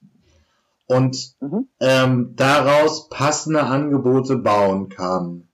und 0.87 1.35
mhm. 1.41 1.67
ähm, 1.81 2.33
daraus 2.35 3.09
passende 3.09 3.63
Angebote 3.63 4.37
bauen 4.37 4.87
kann. 4.87 5.49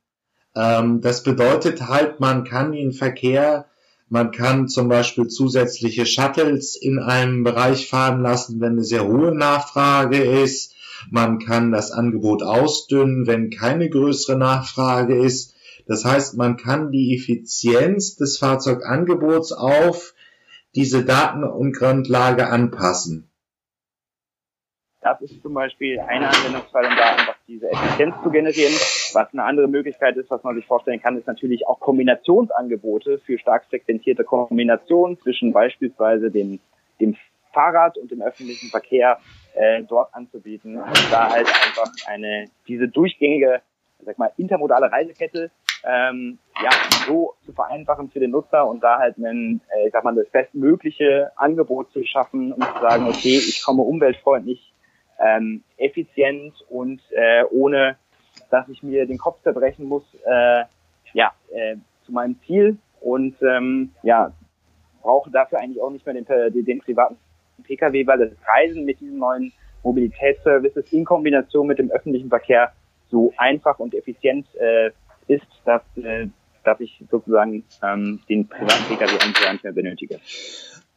Ähm, 0.56 1.02
das 1.02 1.24
bedeutet 1.24 1.88
halt, 1.88 2.20
man 2.20 2.44
kann 2.44 2.72
den 2.72 2.92
Verkehr, 2.92 3.66
man 4.10 4.30
kann 4.30 4.68
zum 4.68 4.90
Beispiel 4.90 5.28
zusätzliche 5.28 6.06
Shuttles 6.06 6.76
in 6.76 7.00
einem 7.00 7.44
Bereich 7.44 7.90
fahren 7.90 8.22
lassen, 8.22 8.62
wenn 8.62 8.74
eine 8.74 8.84
sehr 8.84 9.08
hohe 9.08 9.34
Nachfrage 9.34 10.24
ist. 10.24 10.73
Man 11.10 11.40
kann 11.40 11.72
das 11.72 11.92
Angebot 11.92 12.44
ausdünnen, 12.44 13.28
wenn 13.28 13.50
keine 13.50 13.90
größere 13.90 14.38
Nachfrage 14.38 15.16
ist. 15.16 15.56
Das 15.88 16.06
heißt, 16.06 16.38
man 16.38 16.58
kann 16.58 16.92
die 16.92 17.16
Effizienz 17.16 18.16
des 18.16 18.38
Fahrzeugangebots 18.38 19.52
auf 19.52 20.14
diese 20.76 21.04
Daten- 21.06 21.44
und 21.44 21.76
Grundlage 21.76 22.48
anpassen. 22.48 23.30
Das 25.02 25.22
ist 25.22 25.42
zum 25.42 25.54
Beispiel 25.54 26.00
eine 26.00 26.30
Anwendungsfall, 26.30 26.86
um 26.86 26.96
da 26.96 27.12
einfach 27.12 27.36
diese 27.46 27.70
Effizienz 27.70 28.16
zu 28.24 28.30
generieren. 28.30 28.74
Was 29.14 29.34
eine 29.34 29.44
andere 29.44 29.68
Möglichkeit 29.68 30.16
ist, 30.16 30.32
was 30.32 30.44
man 30.44 30.56
sich 30.56 30.66
vorstellen 30.66 31.02
kann, 31.02 31.18
ist 31.18 31.28
natürlich 31.28 31.68
auch 31.68 31.82
Kombinationsangebote 31.82 33.20
für 33.20 33.38
stark 33.38 33.66
frequentierte 33.66 34.24
Kombinationen 34.24 35.20
zwischen 35.20 35.52
beispielsweise 35.52 36.32
dem, 36.32 36.60
dem 37.02 37.18
Fahrrad 37.54 37.98
und 37.98 38.12
dem 38.12 38.22
öffentlichen 38.22 38.70
Verkehr 38.70 39.20
äh, 39.54 39.84
dort 39.84 40.14
anzubieten. 40.14 40.78
Und 40.78 41.12
da 41.12 41.30
halt 41.30 41.48
einfach 41.48 41.92
eine 42.08 42.50
diese 42.68 42.88
durchgängige, 42.88 43.62
sag 44.06 44.18
mal, 44.18 44.32
intermodale 44.38 44.92
Reisekette 44.92 45.52
ähm, 45.84 46.40
ja, 46.62 46.70
so 47.06 47.36
zu 47.46 47.52
vereinfachen 47.52 48.10
für 48.10 48.20
den 48.20 48.32
Nutzer 48.32 48.66
und 48.68 48.82
da 48.82 49.00
halt 49.00 49.18
ein, 49.18 49.62
äh, 49.76 49.88
ich 49.88 49.94
sag 49.94 50.04
mal, 50.04 50.16
das 50.16 50.30
bestmögliche 50.30 51.32
Angebot 51.36 51.92
zu 51.92 52.04
schaffen 52.06 52.54
und 52.54 52.64
zu 52.64 52.82
sagen, 52.82 53.08
okay, 53.08 53.38
ich 53.38 53.64
komme 53.64 53.82
umweltfreundlich, 53.82 54.74
ähm, 55.20 55.64
effizient 55.78 56.54
und 56.70 57.02
äh, 57.12 57.44
ohne, 57.52 57.98
dass 58.50 58.68
ich 58.70 58.82
mir 58.82 59.06
den 59.06 59.18
Kopf 59.18 59.42
zerbrechen 59.44 59.86
muss, 59.86 60.04
äh, 60.26 60.64
ja, 61.14 61.34
äh, 61.54 61.76
zu 62.06 62.12
meinem 62.12 62.40
Ziel. 62.46 62.78
Und 63.02 63.36
ähm, 63.42 63.92
ja, 64.02 64.32
brauche 65.02 65.30
dafür 65.30 65.60
eigentlich 65.60 65.82
auch 65.82 65.90
nicht 65.90 66.06
mehr 66.06 66.16
den, 66.16 66.26
den, 66.26 66.66
den 66.66 66.80
privaten 66.80 67.18
Pkw, 67.64 68.06
weil 68.08 68.20
das 68.20 68.32
Reisen 68.48 68.86
mit 68.86 69.00
diesen 69.00 69.18
neuen 69.18 69.52
Mobilitätsservices 69.84 70.92
in 70.92 71.06
Kombination 71.06 71.68
mit 71.68 71.80
dem 71.80 71.92
öffentlichen 71.92 72.30
Verkehr 72.30 72.72
so 73.10 73.34
einfach 73.38 73.80
und 73.80 73.94
effizient 73.94 74.48
äh, 74.56 74.92
ist, 75.28 75.46
dass, 75.66 75.82
äh, 75.98 76.28
dass 76.64 76.80
ich 76.80 77.04
sozusagen 77.10 77.64
ähm, 77.84 78.20
den 78.30 78.48
privaten 78.48 78.84
Pkw 78.88 79.04
eigentlich 79.24 79.52
nicht 79.52 79.64
mehr 79.64 79.74
benötige. 79.74 80.20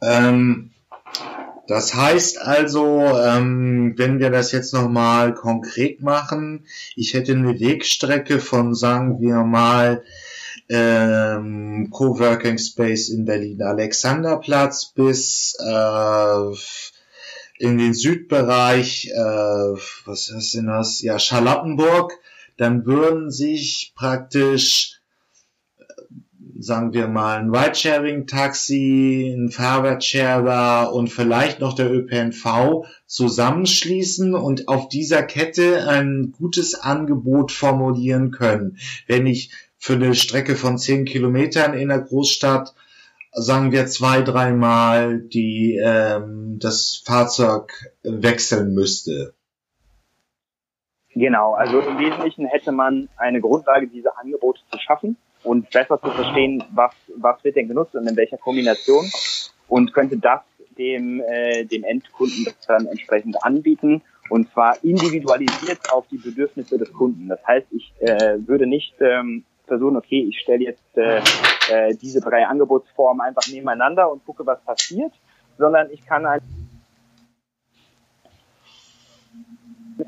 Ähm, 0.02 0.70
das 1.68 1.94
heißt 1.94 2.40
also, 2.40 3.02
ähm, 3.18 3.94
wenn 3.96 4.20
wir 4.20 4.30
das 4.30 4.52
jetzt 4.52 4.72
nochmal 4.72 5.34
konkret 5.34 6.00
machen, 6.00 6.66
ich 6.94 7.14
hätte 7.14 7.32
eine 7.32 7.58
Wegstrecke 7.58 8.38
von, 8.38 8.74
sagen 8.74 9.20
wir 9.20 9.42
mal, 9.42 10.04
ähm, 10.68 11.88
Coworking 11.90 12.58
Space 12.58 13.08
in 13.08 13.24
Berlin 13.24 13.62
Alexanderplatz 13.62 14.92
bis 14.94 15.56
äh, 15.60 16.54
in 17.58 17.78
den 17.78 17.94
Südbereich, 17.94 19.10
äh, 19.14 19.18
was 20.04 20.28
ist 20.28 20.54
denn 20.54 20.66
das? 20.66 21.00
Ja, 21.00 21.18
Charlottenburg, 21.18 22.12
dann 22.56 22.84
würden 22.86 23.30
sich 23.30 23.92
praktisch 23.96 24.96
sagen 26.58 26.92
wir 26.94 27.08
mal, 27.08 27.38
ein 27.38 27.54
Ridesharing-Taxi, 27.54 29.34
ein 29.36 29.50
Fahrradsharer 29.50 30.92
und 30.92 31.08
vielleicht 31.08 31.60
noch 31.60 31.74
der 31.74 31.92
ÖPNV 31.92 32.86
zusammenschließen 33.06 34.34
und 34.34 34.68
auf 34.68 34.88
dieser 34.88 35.22
Kette 35.22 35.88
ein 35.88 36.32
gutes 36.36 36.74
Angebot 36.74 37.52
formulieren 37.52 38.30
können. 38.30 38.78
Wenn 39.06 39.26
ich 39.26 39.50
für 39.78 39.94
eine 39.94 40.14
Strecke 40.14 40.56
von 40.56 40.78
zehn 40.78 41.04
Kilometern 41.04 41.74
in 41.74 41.88
der 41.88 42.00
Großstadt 42.00 42.74
sagen 43.32 43.70
wir 43.70 43.86
zwei, 43.86 44.22
dreimal 44.22 45.20
die 45.20 45.78
ähm, 45.82 46.58
das 46.60 47.02
Fahrzeug 47.04 47.70
wechseln 48.02 48.74
müsste. 48.74 49.34
Genau, 51.14 51.54
also 51.54 51.80
im 51.80 51.98
Wesentlichen 51.98 52.46
hätte 52.46 52.72
man 52.72 53.08
eine 53.16 53.40
Grundlage, 53.40 53.88
diese 53.88 54.16
Angebote 54.18 54.60
zu 54.70 54.78
schaffen 54.78 55.16
und 55.44 55.70
besser 55.70 56.00
zu 56.00 56.10
verstehen, 56.10 56.64
was, 56.74 56.94
was 57.16 57.42
wird 57.44 57.56
denn 57.56 57.68
genutzt 57.68 57.94
und 57.94 58.06
in 58.06 58.16
welcher 58.16 58.38
Kombination 58.38 59.04
und 59.68 59.92
könnte 59.92 60.18
das 60.18 60.40
dem, 60.76 61.20
äh, 61.20 61.64
dem 61.64 61.84
Endkunden 61.84 62.46
dann 62.66 62.86
entsprechend 62.86 63.42
anbieten 63.42 64.02
und 64.28 64.50
zwar 64.52 64.82
individualisiert 64.82 65.90
auf 65.92 66.06
die 66.08 66.18
Bedürfnisse 66.18 66.78
des 66.78 66.92
Kunden. 66.92 67.28
Das 67.28 67.40
heißt, 67.46 67.66
ich 67.70 67.92
äh, 68.00 68.38
würde 68.46 68.66
nicht 68.66 68.94
ähm, 69.00 69.44
versuchen, 69.66 69.96
okay, 69.96 70.26
ich 70.28 70.40
stelle 70.40 70.64
jetzt 70.64 70.96
äh, 70.96 71.20
äh, 71.70 71.94
diese 71.96 72.20
drei 72.20 72.46
Angebotsformen 72.46 73.20
einfach 73.20 73.50
nebeneinander 73.50 74.10
und 74.10 74.24
gucke, 74.24 74.46
was 74.46 74.60
passiert, 74.62 75.12
sondern 75.58 75.90
ich 75.90 76.04
kann 76.06 76.26
ein 76.26 76.40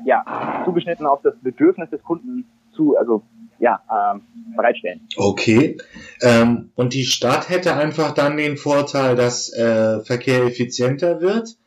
ja, 0.05 0.63
zugeschnitten 0.65 1.05
auf 1.05 1.21
das 1.23 1.35
Bedürfnis 1.41 1.89
des 1.89 2.03
Kunden 2.03 2.45
zu, 2.75 2.95
also 2.97 3.23
ja, 3.59 3.81
ähm, 3.91 4.21
bereitstellen. 4.55 5.01
Okay. 5.17 5.77
Ähm, 6.21 6.71
und 6.75 6.93
die 6.93 7.03
Stadt 7.03 7.49
hätte 7.49 7.75
einfach 7.75 8.13
dann 8.13 8.37
den 8.37 8.57
Vorteil, 8.57 9.15
dass 9.15 9.51
äh, 9.51 9.99
Verkehr 10.01 10.43
effizienter 10.43 11.19
wird. 11.19 11.57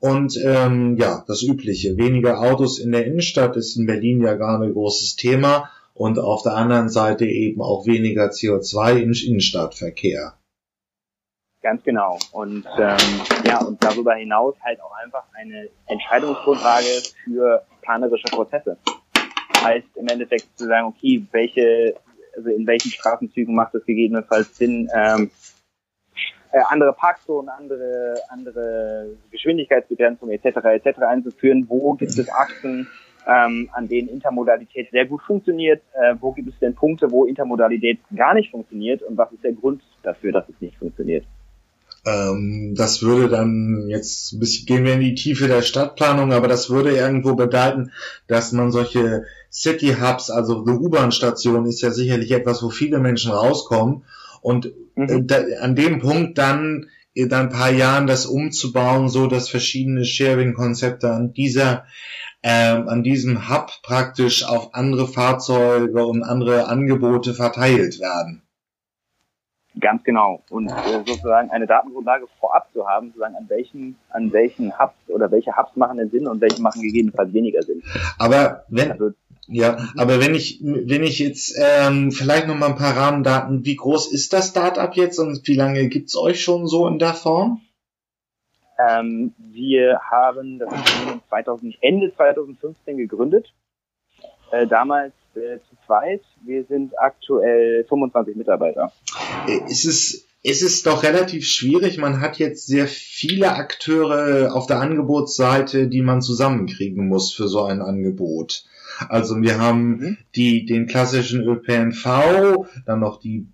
Und 0.00 0.38
ähm, 0.44 0.96
ja, 0.98 1.24
das 1.26 1.42
Übliche. 1.42 1.96
Weniger 1.96 2.40
Autos 2.40 2.78
in 2.78 2.92
der 2.92 3.06
Innenstadt 3.06 3.56
ist 3.56 3.76
in 3.76 3.86
Berlin 3.86 4.20
ja 4.20 4.34
gar 4.34 4.60
ein 4.60 4.74
großes 4.74 5.16
Thema. 5.16 5.70
Und 5.98 6.18
auf 6.18 6.42
der 6.42 6.54
anderen 6.54 6.88
Seite 6.88 7.26
eben 7.26 7.60
auch 7.60 7.86
weniger 7.86 8.26
CO2 8.26 9.02
im 9.02 9.12
Innenstadtverkehr. 9.12 10.34
Ganz 11.60 11.82
genau. 11.82 12.18
Und 12.30 12.64
ähm, 12.78 12.96
ja, 13.44 13.64
und 13.64 13.82
darüber 13.82 14.14
hinaus 14.14 14.54
halt 14.62 14.80
auch 14.80 14.92
einfach 15.02 15.24
eine 15.34 15.68
Entscheidungsgrundlage 15.86 17.02
für 17.24 17.64
planerische 17.82 18.28
Prozesse 18.30 18.78
heißt 19.60 19.96
im 19.96 20.06
Endeffekt 20.06 20.46
zu 20.56 20.66
sagen, 20.66 20.86
okay, 20.86 21.26
welche, 21.32 21.96
also 22.36 22.50
in 22.50 22.66
welchen 22.66 22.90
Straßenzügen 22.90 23.54
macht 23.54 23.74
es 23.74 23.84
gegebenenfalls 23.84 24.56
Sinn, 24.56 24.88
ähm, 24.94 25.30
äh, 26.52 26.60
andere 26.68 26.92
Parkzonen, 26.92 27.48
andere, 27.48 28.14
andere 28.28 29.16
Geschwindigkeitsbegrenzungen 29.30 30.38
etc. 30.38 30.84
etc. 30.84 31.00
einzuführen, 31.00 31.66
wo 31.68 31.94
gibt 31.94 32.16
es 32.16 32.30
Achsen, 32.30 32.88
ähm, 33.26 33.68
an 33.72 33.88
denen 33.88 34.08
Intermodalität 34.08 34.90
sehr 34.90 35.06
gut 35.06 35.22
funktioniert, 35.22 35.82
äh, 35.94 36.14
wo 36.20 36.32
gibt 36.32 36.48
es 36.48 36.58
denn 36.58 36.74
Punkte, 36.74 37.10
wo 37.10 37.24
Intermodalität 37.24 37.98
gar 38.14 38.34
nicht 38.34 38.50
funktioniert 38.50 39.02
und 39.02 39.16
was 39.16 39.32
ist 39.32 39.44
der 39.44 39.52
Grund 39.52 39.82
dafür, 40.02 40.32
dass 40.32 40.48
es 40.48 40.60
nicht 40.60 40.76
funktioniert. 40.76 41.24
Ähm, 42.06 42.74
das 42.76 43.02
würde 43.02 43.28
dann 43.28 43.86
jetzt 43.88 44.32
ein 44.32 44.40
bisschen 44.40 44.66
gehen 44.66 44.84
wir 44.84 44.94
in 44.94 45.00
die 45.00 45.14
Tiefe 45.14 45.48
der 45.48 45.62
Stadtplanung, 45.62 46.32
aber 46.32 46.48
das 46.48 46.70
würde 46.70 46.96
irgendwo 46.96 47.34
bedeuten, 47.34 47.92
dass 48.28 48.52
man 48.52 48.70
solche 48.70 49.24
City 49.50 49.96
Hubs, 50.00 50.30
also 50.30 50.64
eine 50.64 50.78
U-Bahn-Station 50.78 51.66
ist 51.66 51.82
ja 51.82 51.90
sicherlich 51.90 52.30
etwas, 52.30 52.62
wo 52.62 52.70
viele 52.70 52.98
Menschen 52.98 53.32
rauskommen 53.32 54.04
und 54.40 54.66
äh, 54.66 54.72
mhm. 54.94 55.26
da, 55.26 55.38
an 55.60 55.74
dem 55.74 55.98
Punkt 55.98 56.38
dann 56.38 56.86
in 57.14 57.32
ein 57.32 57.48
paar 57.48 57.72
Jahren 57.72 58.06
das 58.06 58.26
umzubauen, 58.26 59.08
so 59.08 59.26
dass 59.26 59.48
verschiedene 59.48 60.04
Sharing-Konzepte 60.04 61.10
an 61.10 61.32
dieser 61.32 61.84
ähm, 62.42 62.88
an 62.88 63.02
diesem 63.02 63.48
Hub 63.48 63.70
praktisch 63.82 64.44
auf 64.44 64.74
andere 64.74 65.06
Fahrzeuge 65.08 66.06
und 66.06 66.22
andere 66.22 66.68
Angebote 66.68 67.34
verteilt 67.34 68.00
werden. 68.00 68.42
Ganz 69.80 70.02
genau. 70.02 70.42
Und 70.50 70.68
äh, 70.68 71.04
sozusagen 71.06 71.50
eine 71.50 71.66
Datengrundlage 71.66 72.26
vorab 72.40 72.68
zu 72.72 72.86
haben, 72.86 73.12
zu 73.12 73.18
sagen, 73.18 73.36
an 73.36 73.48
welchen, 73.48 73.96
an 74.10 74.32
welchen 74.32 74.76
Hubs 74.78 74.94
oder 75.08 75.30
welche 75.30 75.56
Hubs 75.56 75.76
machen 75.76 75.98
denn 75.98 76.10
Sinn 76.10 76.26
und 76.26 76.40
welche 76.40 76.60
machen 76.62 76.82
gegebenenfalls 76.82 77.32
weniger 77.32 77.62
Sinn. 77.62 77.82
Aber 78.18 78.64
wenn, 78.68 78.92
also, 78.92 79.10
ja, 79.46 79.76
aber 79.96 80.20
wenn 80.20 80.34
ich, 80.34 80.60
wenn 80.62 81.02
ich 81.02 81.18
jetzt 81.18 81.56
ähm, 81.58 82.10
vielleicht 82.10 82.48
noch 82.48 82.56
mal 82.56 82.70
ein 82.70 82.76
paar 82.76 82.96
Rahmendaten, 82.96 83.64
wie 83.64 83.76
groß 83.76 84.12
ist 84.12 84.32
das 84.32 84.48
Startup 84.48 84.94
jetzt 84.96 85.18
und 85.18 85.46
wie 85.46 85.54
lange 85.54 85.88
gibt's 85.88 86.16
euch 86.16 86.42
schon 86.42 86.66
so 86.66 86.88
in 86.88 86.98
der 86.98 87.14
Form? 87.14 87.60
Ähm, 88.78 89.34
wir 89.38 90.00
haben 90.10 90.58
das 90.58 90.72
2000, 91.28 91.76
Ende 91.80 92.14
2015 92.14 92.96
gegründet. 92.96 93.52
Äh, 94.50 94.66
damals 94.66 95.12
äh, 95.34 95.58
zu 95.68 95.76
zweit. 95.86 96.22
Wir 96.44 96.64
sind 96.64 96.98
aktuell 96.98 97.84
25 97.88 98.36
Mitarbeiter. 98.36 98.92
Ist 99.66 99.84
es 99.84 100.28
es 100.44 100.62
ist 100.62 100.86
doch 100.86 101.02
relativ 101.02 101.46
schwierig. 101.46 101.98
Man 101.98 102.20
hat 102.20 102.38
jetzt 102.38 102.66
sehr 102.66 102.86
viele 102.86 103.54
Akteure 103.54 104.54
auf 104.54 104.66
der 104.66 104.78
Angebotsseite, 104.80 105.88
die 105.88 106.00
man 106.00 106.22
zusammenkriegen 106.22 107.08
muss 107.08 107.34
für 107.34 107.48
so 107.48 107.64
ein 107.64 107.82
Angebot. 107.82 108.64
Also 109.08 109.40
wir 109.42 109.58
haben 109.58 109.88
mhm. 109.88 110.18
die, 110.34 110.64
den 110.64 110.86
klassischen 110.86 111.42
ÖPNV, 111.42 112.66
dann 112.86 113.00
noch 113.00 113.20
die 113.20 113.48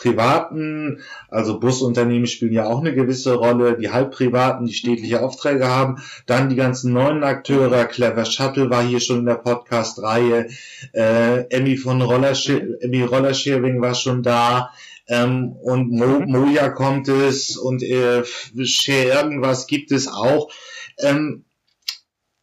privaten, 0.00 1.00
also 1.28 1.60
Busunternehmen 1.60 2.26
spielen 2.26 2.54
ja 2.54 2.66
auch 2.66 2.80
eine 2.80 2.94
gewisse 2.94 3.34
Rolle, 3.34 3.76
die 3.76 3.90
halbprivaten, 3.90 4.66
die 4.66 4.72
städtliche 4.72 5.22
Aufträge 5.22 5.68
haben, 5.68 6.02
dann 6.26 6.48
die 6.48 6.56
ganzen 6.56 6.94
neuen 6.94 7.22
Akteure, 7.22 7.84
Clever 7.84 8.24
Shuttle 8.24 8.70
war 8.70 8.82
hier 8.82 9.00
schon 9.00 9.20
in 9.20 9.26
der 9.26 9.34
Podcast-Reihe, 9.34 10.48
äh, 10.94 11.44
Emmy 11.50 11.76
von 11.76 12.00
Rollersharing, 12.00 12.76
Emmy 12.80 13.02
Rollersharing 13.02 13.82
war 13.82 13.94
schon 13.94 14.22
da, 14.22 14.70
ähm, 15.06 15.52
und 15.60 15.90
Mo, 15.90 16.20
mhm. 16.20 16.30
Moja 16.30 16.70
kommt 16.70 17.08
es 17.08 17.56
und 17.56 17.82
äh, 17.82 18.22
irgendwas 18.54 19.66
gibt 19.66 19.92
es 19.92 20.08
auch. 20.08 20.50
Ähm, 20.98 21.44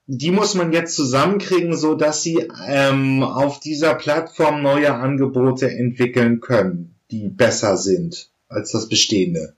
die 0.05 0.31
muss 0.31 0.53
man 0.53 0.71
jetzt 0.71 0.95
zusammenkriegen, 0.95 1.75
so 1.75 1.95
dass 1.95 2.23
sie 2.23 2.47
ähm, 2.67 3.23
auf 3.23 3.59
dieser 3.59 3.95
Plattform 3.95 4.61
neue 4.61 4.93
Angebote 4.93 5.69
entwickeln 5.69 6.39
können, 6.39 6.96
die 7.11 7.29
besser 7.29 7.77
sind 7.77 8.29
als 8.49 8.71
das 8.71 8.89
bestehende. 8.89 9.55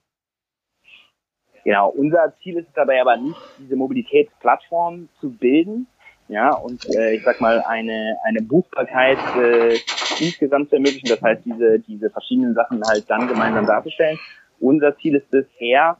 Genau, 1.63 1.89
unser 1.89 2.34
Ziel 2.41 2.58
ist 2.58 2.68
es 2.68 2.74
dabei 2.74 3.01
aber 3.01 3.18
nicht, 3.18 3.39
diese 3.60 3.75
Mobilitätsplattform 3.75 5.10
zu 5.20 5.29
bilden, 5.32 5.88
ja, 6.29 6.53
und 6.53 6.86
äh, 6.96 7.15
ich 7.15 7.24
sag 7.24 7.41
mal, 7.41 7.62
eine, 7.62 8.18
eine 8.24 8.41
Buchbarkeit 8.44 9.18
äh, 9.36 9.79
insgesamt 10.20 10.70
zu 10.70 10.75
ermöglichen, 10.75 11.10
das 11.10 11.22
heißt, 11.22 11.44
diese, 11.44 11.79
diese 11.79 12.12
verschiedenen 12.12 12.53
Sachen 12.53 12.84
halt 12.88 13.10
dann 13.10 13.27
gemeinsam 13.27 13.65
darzustellen. 13.65 14.20
Unser 14.60 14.96
Ziel 14.98 15.15
ist 15.15 15.29
bisher, 15.32 15.98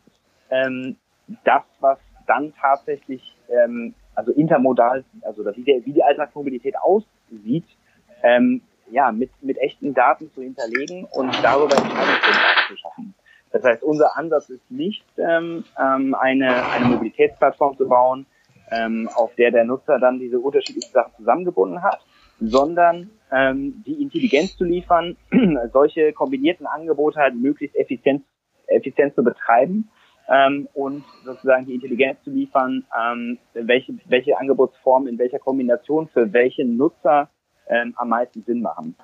ähm, 0.52 0.98
das, 1.44 1.64
was 1.80 1.98
dann 2.28 2.54
tatsächlich 2.62 3.22
ähm, 3.50 3.96
also 4.14 4.32
intermodal, 4.34 5.04
also 5.22 5.44
wie, 5.56 5.64
der, 5.64 5.84
wie 5.86 5.94
die 5.94 6.04
Alltagsmobilität 6.04 6.76
aussieht, 6.78 7.66
ähm, 8.22 8.62
ja, 8.92 9.12
mit, 9.12 9.32
mit 9.42 9.58
echten 9.58 9.94
Daten 9.94 10.32
zu 10.34 10.42
hinterlegen 10.42 11.06
und 11.06 11.34
darüber 11.44 11.76
Entscheidungsgrundlagen 11.76 12.64
zu 12.68 12.78
schaffen. 12.78 13.14
Das 13.52 13.64
heißt, 13.64 13.84
unser 13.84 14.18
Ansatz 14.18 14.50
ist 14.50 14.70
nicht, 14.70 15.04
ähm, 15.18 15.64
ähm, 15.80 16.16
eine, 16.16 16.66
eine 16.68 16.86
Mobilitätsplattform 16.86 17.78
zu 17.78 17.88
bauen, 17.88 18.26
ähm, 18.72 19.10
auf 19.16 19.34
der 19.36 19.52
der 19.52 19.66
Nutzer 19.66 20.00
dann 20.00 20.20
diese 20.20 20.40
unterschiedlichen 20.40 20.92
Sachen 20.92 21.14
zusammengebunden 21.18 21.82
hat, 21.82 22.00
sondern 22.40 23.10
ähm, 23.32 23.84
die 23.86 24.02
Intelligenz 24.02 24.56
zu 24.56 24.64
liefern, 24.64 25.18
solche 25.74 26.14
kombinierten 26.14 26.68
Angebote 26.68 27.20
halt 27.20 27.36
möglichst 27.36 27.76
effizient, 27.76 28.24
effizient 28.68 29.16
zu 29.16 29.24
betreiben 29.24 29.90
ähm, 30.30 30.68
und 30.74 31.04
sozusagen 31.26 31.66
die 31.66 31.76
Intelligenz 31.76 32.24
zu 32.24 32.30
liefern, 32.30 32.86
ähm, 32.98 33.40
welche, 33.54 33.94
welche 34.06 34.38
Angebotsformen 34.38 35.10
in 35.10 35.18
welcher 35.18 35.40
Kombination 35.40 36.08
für 36.08 36.32
welche 36.32 36.66
Nutzer 36.66 37.30
ähm, 37.70 37.94
am 37.98 38.10
meisten 38.10 38.44
Sinn 38.44 38.62
machen. 38.62 38.96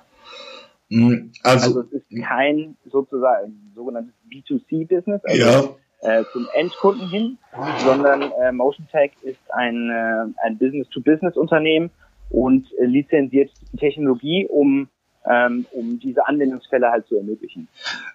Hm, 0.90 1.32
also, 1.42 1.66
also 1.66 1.80
es 1.80 2.02
ist 2.02 2.24
kein 2.24 2.76
sozusagen 2.90 3.72
sogenanntes 3.74 4.14
B2C-Business, 4.30 5.24
also 5.24 5.76
ja. 6.02 6.20
äh, 6.20 6.24
zum 6.32 6.46
Endkunden 6.54 7.08
hin, 7.10 7.38
sondern 7.84 8.30
äh, 8.40 8.52
Motion 8.52 8.86
Tech 8.92 9.12
ist 9.22 9.40
ein, 9.52 9.90
äh, 9.90 10.46
ein 10.46 10.58
Business-to-Business-Unternehmen 10.58 11.90
und 12.30 12.66
äh, 12.78 12.84
lizenziert 12.84 13.50
Technologie, 13.78 14.46
um, 14.48 14.88
ähm, 15.28 15.66
um 15.72 15.98
diese 15.98 16.26
Anwendungsfälle 16.26 16.90
halt 16.90 17.06
zu 17.08 17.16
ermöglichen. 17.16 17.66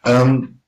Ähm, 0.05 0.59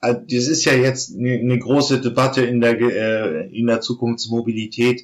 äh, 0.00 0.14
das 0.14 0.48
ist 0.48 0.64
ja 0.64 0.72
jetzt 0.72 1.16
eine 1.16 1.58
große 1.58 2.00
Debatte 2.00 2.42
in 2.42 2.60
der, 2.60 2.80
äh, 2.80 3.46
in 3.56 3.66
der 3.66 3.80
Zukunftsmobilität. 3.80 5.02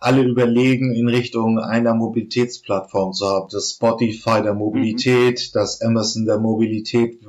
Alle 0.00 0.22
überlegen 0.22 0.94
in 0.94 1.08
Richtung 1.08 1.58
einer 1.58 1.94
Mobilitätsplattform 1.94 3.12
zu 3.12 3.26
haben. 3.26 3.48
Das 3.52 3.72
Spotify 3.72 4.42
der 4.42 4.54
Mobilität, 4.54 5.38
mhm. 5.38 5.50
das 5.52 5.82
Amazon 5.82 6.24
der 6.24 6.38
Mobilität 6.38 7.20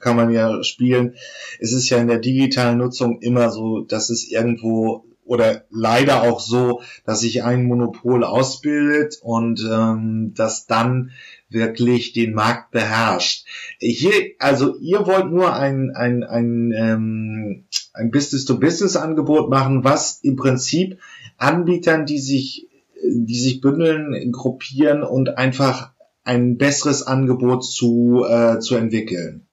kann 0.00 0.16
man 0.16 0.30
ja 0.30 0.64
spielen. 0.64 1.14
Es 1.60 1.72
ist 1.72 1.90
ja 1.90 1.98
in 1.98 2.08
der 2.08 2.18
digitalen 2.18 2.78
Nutzung 2.78 3.20
immer 3.20 3.50
so, 3.50 3.80
dass 3.80 4.10
es 4.10 4.30
irgendwo 4.30 5.04
oder 5.26 5.64
leider 5.70 6.22
auch 6.22 6.40
so, 6.40 6.80
dass 7.04 7.20
sich 7.20 7.42
ein 7.42 7.64
Monopol 7.64 8.24
ausbildet 8.24 9.18
und 9.22 9.60
ähm, 9.70 10.32
das 10.36 10.66
dann 10.66 11.10
wirklich 11.48 12.12
den 12.12 12.32
Markt 12.32 12.70
beherrscht. 12.70 13.44
Hier, 13.78 14.12
also 14.38 14.76
ihr 14.78 15.06
wollt 15.06 15.30
nur 15.30 15.52
ein, 15.54 15.90
ein, 15.94 16.24
ein, 16.24 16.72
ähm, 16.74 17.64
ein 17.92 18.10
Business-to-Business-Angebot 18.10 19.50
machen, 19.50 19.84
was 19.84 20.20
im 20.22 20.36
Prinzip 20.36 20.98
Anbietern, 21.38 22.06
die 22.06 22.18
sich, 22.18 22.68
die 23.02 23.34
sich 23.34 23.60
bündeln, 23.60 24.32
gruppieren 24.32 25.02
und 25.02 25.38
einfach 25.38 25.92
ein 26.24 26.58
besseres 26.58 27.06
Angebot 27.06 27.64
zu, 27.64 28.24
äh, 28.28 28.58
zu 28.58 28.76
entwickeln. 28.76 29.46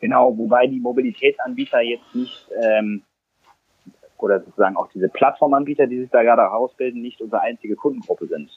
Genau, 0.00 0.36
wobei 0.36 0.66
die 0.66 0.80
Mobilitätsanbieter 0.80 1.82
jetzt 1.82 2.14
nicht 2.14 2.48
ähm, 2.60 3.02
oder 4.18 4.40
sozusagen 4.40 4.76
auch 4.76 4.88
diese 4.92 5.08
Plattformanbieter, 5.08 5.86
die 5.86 6.00
sich 6.00 6.10
da 6.10 6.22
gerade 6.22 6.42
herausbilden, 6.42 7.00
nicht 7.00 7.20
unsere 7.20 7.42
einzige 7.42 7.76
Kundengruppe 7.76 8.26
sind. 8.26 8.50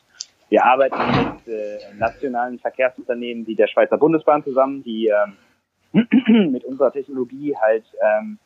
Wir 0.50 0.66
arbeiten 0.66 0.96
mit 0.96 1.48
äh, 1.48 1.80
nationalen 1.98 2.60
Verkehrsunternehmen 2.60 3.48
wie 3.48 3.56
der 3.56 3.68
Schweizer 3.68 3.98
Bundesbahn 3.98 4.44
zusammen, 4.44 4.84
die 4.84 5.10
ähm, 5.94 6.52
mit 6.52 6.64
unserer 6.64 6.92
Technologie 6.92 7.56
halt 7.56 7.86
ähm, 8.02 8.40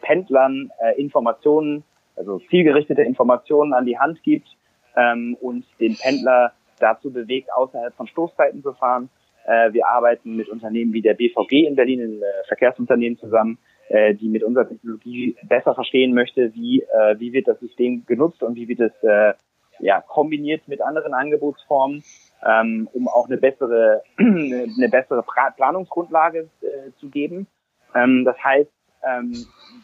Pendlern 0.00 0.70
äh, 0.80 1.00
Informationen, 1.00 1.84
also 2.18 2.38
zielgerichtete 2.50 3.02
Informationen 3.02 3.72
an 3.72 3.86
die 3.86 3.98
Hand 3.98 4.22
gibt 4.22 4.48
ähm, 4.96 5.36
und 5.40 5.64
den 5.80 5.96
Pendler 5.96 6.52
dazu 6.78 7.10
bewegt, 7.12 7.52
außerhalb 7.52 7.94
von 7.94 8.06
Stoßzeiten 8.06 8.62
zu 8.62 8.72
fahren. 8.74 9.08
Äh, 9.46 9.72
wir 9.72 9.88
arbeiten 9.88 10.36
mit 10.36 10.48
Unternehmen 10.48 10.92
wie 10.92 11.02
der 11.02 11.14
BVG 11.14 11.66
in 11.66 11.76
Berlin, 11.76 12.00
ein 12.00 12.22
äh, 12.22 12.46
Verkehrsunternehmen 12.46 13.18
zusammen, 13.18 13.58
äh, 13.88 14.14
die 14.14 14.28
mit 14.28 14.42
unserer 14.42 14.68
Technologie 14.68 15.36
besser 15.44 15.74
verstehen 15.74 16.14
möchte, 16.14 16.54
wie, 16.54 16.82
äh, 16.82 17.18
wie 17.18 17.32
wird 17.32 17.48
das 17.48 17.58
System 17.60 18.04
genutzt 18.06 18.42
und 18.42 18.56
wie 18.56 18.68
wird 18.68 18.80
es 18.80 18.92
äh, 19.02 19.34
ja, 19.80 20.00
kombiniert 20.00 20.66
mit 20.66 20.80
anderen 20.80 21.14
Angebotsformen, 21.14 22.02
ähm, 22.44 22.88
um 22.92 23.08
auch 23.08 23.26
eine 23.26 23.38
bessere, 23.38 24.02
eine 24.18 24.88
bessere 24.90 25.24
Planungsgrundlage 25.56 26.48
äh, 26.60 26.90
zu 26.98 27.08
geben. 27.08 27.46
Ähm, 27.94 28.24
das 28.24 28.36
heißt, 28.42 28.70
ähm, 29.04 29.32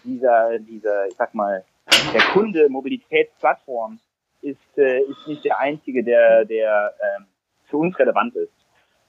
dieser, 0.05 0.59
dieser, 0.59 1.07
ich 1.07 1.15
sag 1.15 1.35
mal, 1.35 1.65
der 2.13 2.23
Kunde 2.33 2.69
Mobilitätsplattform 2.69 3.99
ist, 4.41 4.79
äh, 4.79 5.01
ist 5.01 5.27
nicht 5.27 5.45
der 5.45 5.59
einzige, 5.59 6.05
der, 6.05 6.45
der 6.45 6.95
äh, 6.99 7.23
für 7.69 7.79
uns 7.79 7.99
relevant 7.99 8.35
ist. 8.37 8.53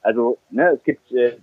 Also 0.01 0.37
ne, 0.51 0.69
es 0.69 0.83
gibt 0.83 1.11
äh, 1.11 1.37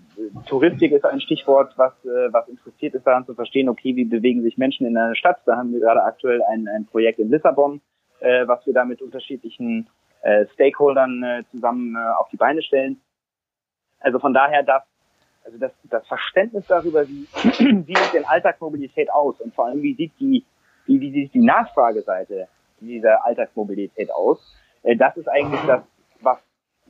Touristik 0.47 0.92
ist 0.92 1.05
ein 1.05 1.21
Stichwort, 1.21 1.73
was 1.77 1.92
äh, 2.05 2.33
was 2.33 2.49
interessiert 2.49 2.95
ist 2.95 3.07
daran 3.07 3.27
zu 3.27 3.35
verstehen, 3.35 3.68
okay, 3.68 3.97
wie 3.97 4.05
bewegen 4.05 4.42
sich 4.42 4.57
Menschen 4.57 4.87
in 4.87 4.97
einer 4.97 5.16
Stadt. 5.16 5.40
Da 5.47 5.57
haben 5.57 5.73
wir 5.73 5.81
gerade 5.81 6.03
aktuell 6.05 6.42
ein, 6.45 6.68
ein 6.68 6.87
Projekt 6.87 7.18
in 7.18 7.29
Lissabon, 7.29 7.81
äh, 8.21 8.47
was 8.47 8.64
wir 8.64 8.73
da 8.73 8.85
mit 8.85 9.03
unterschiedlichen 9.03 9.88
äh, 10.23 10.47
Stakeholdern 10.55 11.23
äh, 11.25 11.42
zusammen 11.51 11.97
äh, 11.97 12.21
auf 12.21 12.29
die 12.29 12.37
Beine 12.37 12.62
stellen. 12.62 13.01
Also 13.99 14.21
von 14.21 14.33
daher 14.33 14.62
das 14.62 14.83
also 15.45 15.59
das, 15.59 15.73
das 15.90 16.07
Verständnis 16.07 16.64
darüber, 16.68 17.07
wie, 17.09 17.27
wie 17.87 17.97
sieht 17.97 18.14
denn 18.14 18.25
Alltagsmobilität 18.25 19.11
aus 19.12 19.40
und 19.40 19.53
vor 19.55 19.66
allem 19.66 19.83
wie 19.83 19.95
sieht 19.95 20.12
die 20.21 20.45
wie, 20.93 21.01
wie 21.01 21.13
sieht 21.13 21.35
die 21.35 21.45
Nachfrageseite 21.45 22.49
dieser 22.81 23.25
Alltagsmobilität 23.25 24.13
aus, 24.13 24.39
äh, 24.83 24.97
das 24.97 25.17
ist 25.17 25.29
eigentlich 25.29 25.63
das, 25.67 25.83
was 26.21 26.39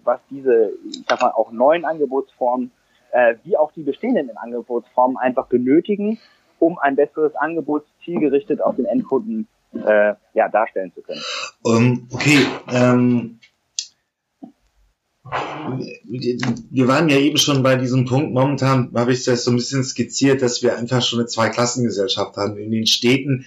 was 0.05 0.21
diese, 0.31 0.73
ich 0.89 1.05
sag 1.09 1.21
mal, 1.21 1.31
auch 1.31 1.53
neuen 1.53 1.85
Angebotsformen, 1.85 2.73
äh, 3.13 3.35
wie 3.45 3.57
auch 3.57 3.73
die 3.73 3.83
bestehenden 3.83 4.37
Angebotsformen 4.37 5.17
einfach 5.17 5.47
benötigen, 5.47 6.19
um 6.59 6.79
ein 6.79 6.97
besseres 6.97 7.35
Angebot 7.35 7.85
zielgerichtet 8.05 8.61
auf 8.61 8.77
den 8.77 8.87
Endkunden 8.87 9.49
äh, 9.75 10.15
ja, 10.35 10.49
darstellen 10.49 10.93
zu 10.95 11.03
können. 11.03 11.23
Um, 11.63 12.09
okay, 12.13 12.47
ähm, 12.73 13.39
wir 16.71 16.89
waren 16.89 17.09
ja 17.09 17.17
eben 17.17 17.39
schon 17.39 17.63
bei 17.63 17.77
diesem 17.77 18.05
Punkt. 18.05 18.35
Momentan 18.35 18.93
habe 18.95 19.13
ich 19.13 19.25
das 19.25 19.45
so 19.45 19.51
ein 19.51 19.57
bisschen 19.57 19.85
skizziert, 19.85 20.43
dass 20.43 20.63
wir 20.63 20.77
einfach 20.77 21.01
schon 21.01 21.21
eine 21.21 21.29
Zweiklassengesellschaft 21.29 22.37
haben. 22.37 22.59
In 22.59 22.71
den 22.71 22.87
Städten 22.87 23.47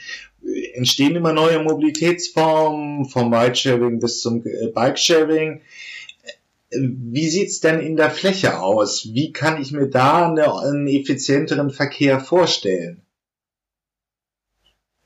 entstehen 0.73 1.15
immer 1.15 1.33
neue 1.33 1.61
Mobilitätsformen, 1.63 3.05
vom 3.05 3.33
Ridesharing 3.33 3.99
bis 3.99 4.21
zum 4.21 4.45
äh, 4.45 4.67
Bikesharing. 4.73 5.61
Wie 6.71 7.27
sieht's 7.27 7.61
denn 7.61 7.79
in 7.79 7.95
der 7.95 8.09
Fläche 8.09 8.59
aus? 8.59 9.09
Wie 9.13 9.31
kann 9.31 9.61
ich 9.61 9.71
mir 9.71 9.89
da 9.89 10.27
eine, 10.27 10.53
einen 10.53 10.87
effizienteren 10.87 11.69
Verkehr 11.69 12.19
vorstellen? 12.19 13.01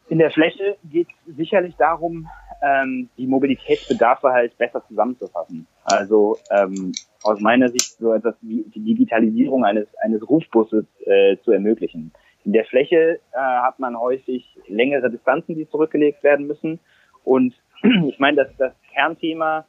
In 0.08 0.18
der 0.18 0.32
Fläche 0.32 0.78
geht 0.84 1.08
es 1.28 1.36
sicherlich 1.36 1.76
darum, 1.76 2.28
ähm, 2.62 3.10
die 3.18 3.28
Mobilitätsbedarfe 3.28 4.30
halt 4.30 4.58
besser 4.58 4.84
zusammenzufassen. 4.88 5.68
Also 5.84 6.38
ähm, 6.50 6.92
aus 7.24 7.40
meiner 7.40 7.70
Sicht 7.70 7.98
so 8.00 8.14
etwas 8.14 8.36
wie 8.42 8.66
die 8.74 8.82
Digitalisierung 8.82 9.64
eines, 9.64 9.88
eines 10.02 10.28
Rufbusses 10.28 10.86
äh, 11.06 11.38
zu 11.44 11.52
ermöglichen. 11.52 12.12
In 12.46 12.54
der 12.54 12.66
Fläche 12.66 13.20
äh, 13.32 13.38
hat 13.38 13.80
man 13.80 14.00
häufig 14.00 14.58
längere 14.68 15.10
Distanzen, 15.10 15.56
die 15.56 15.70
zurückgelegt 15.70 16.24
werden 16.24 16.48
müssen. 16.48 16.80
Und 17.24 17.54
ich 18.08 18.20
meine, 18.20 18.38
dass 18.38 18.56
das 18.58 18.74
Kernthema, 18.94 19.66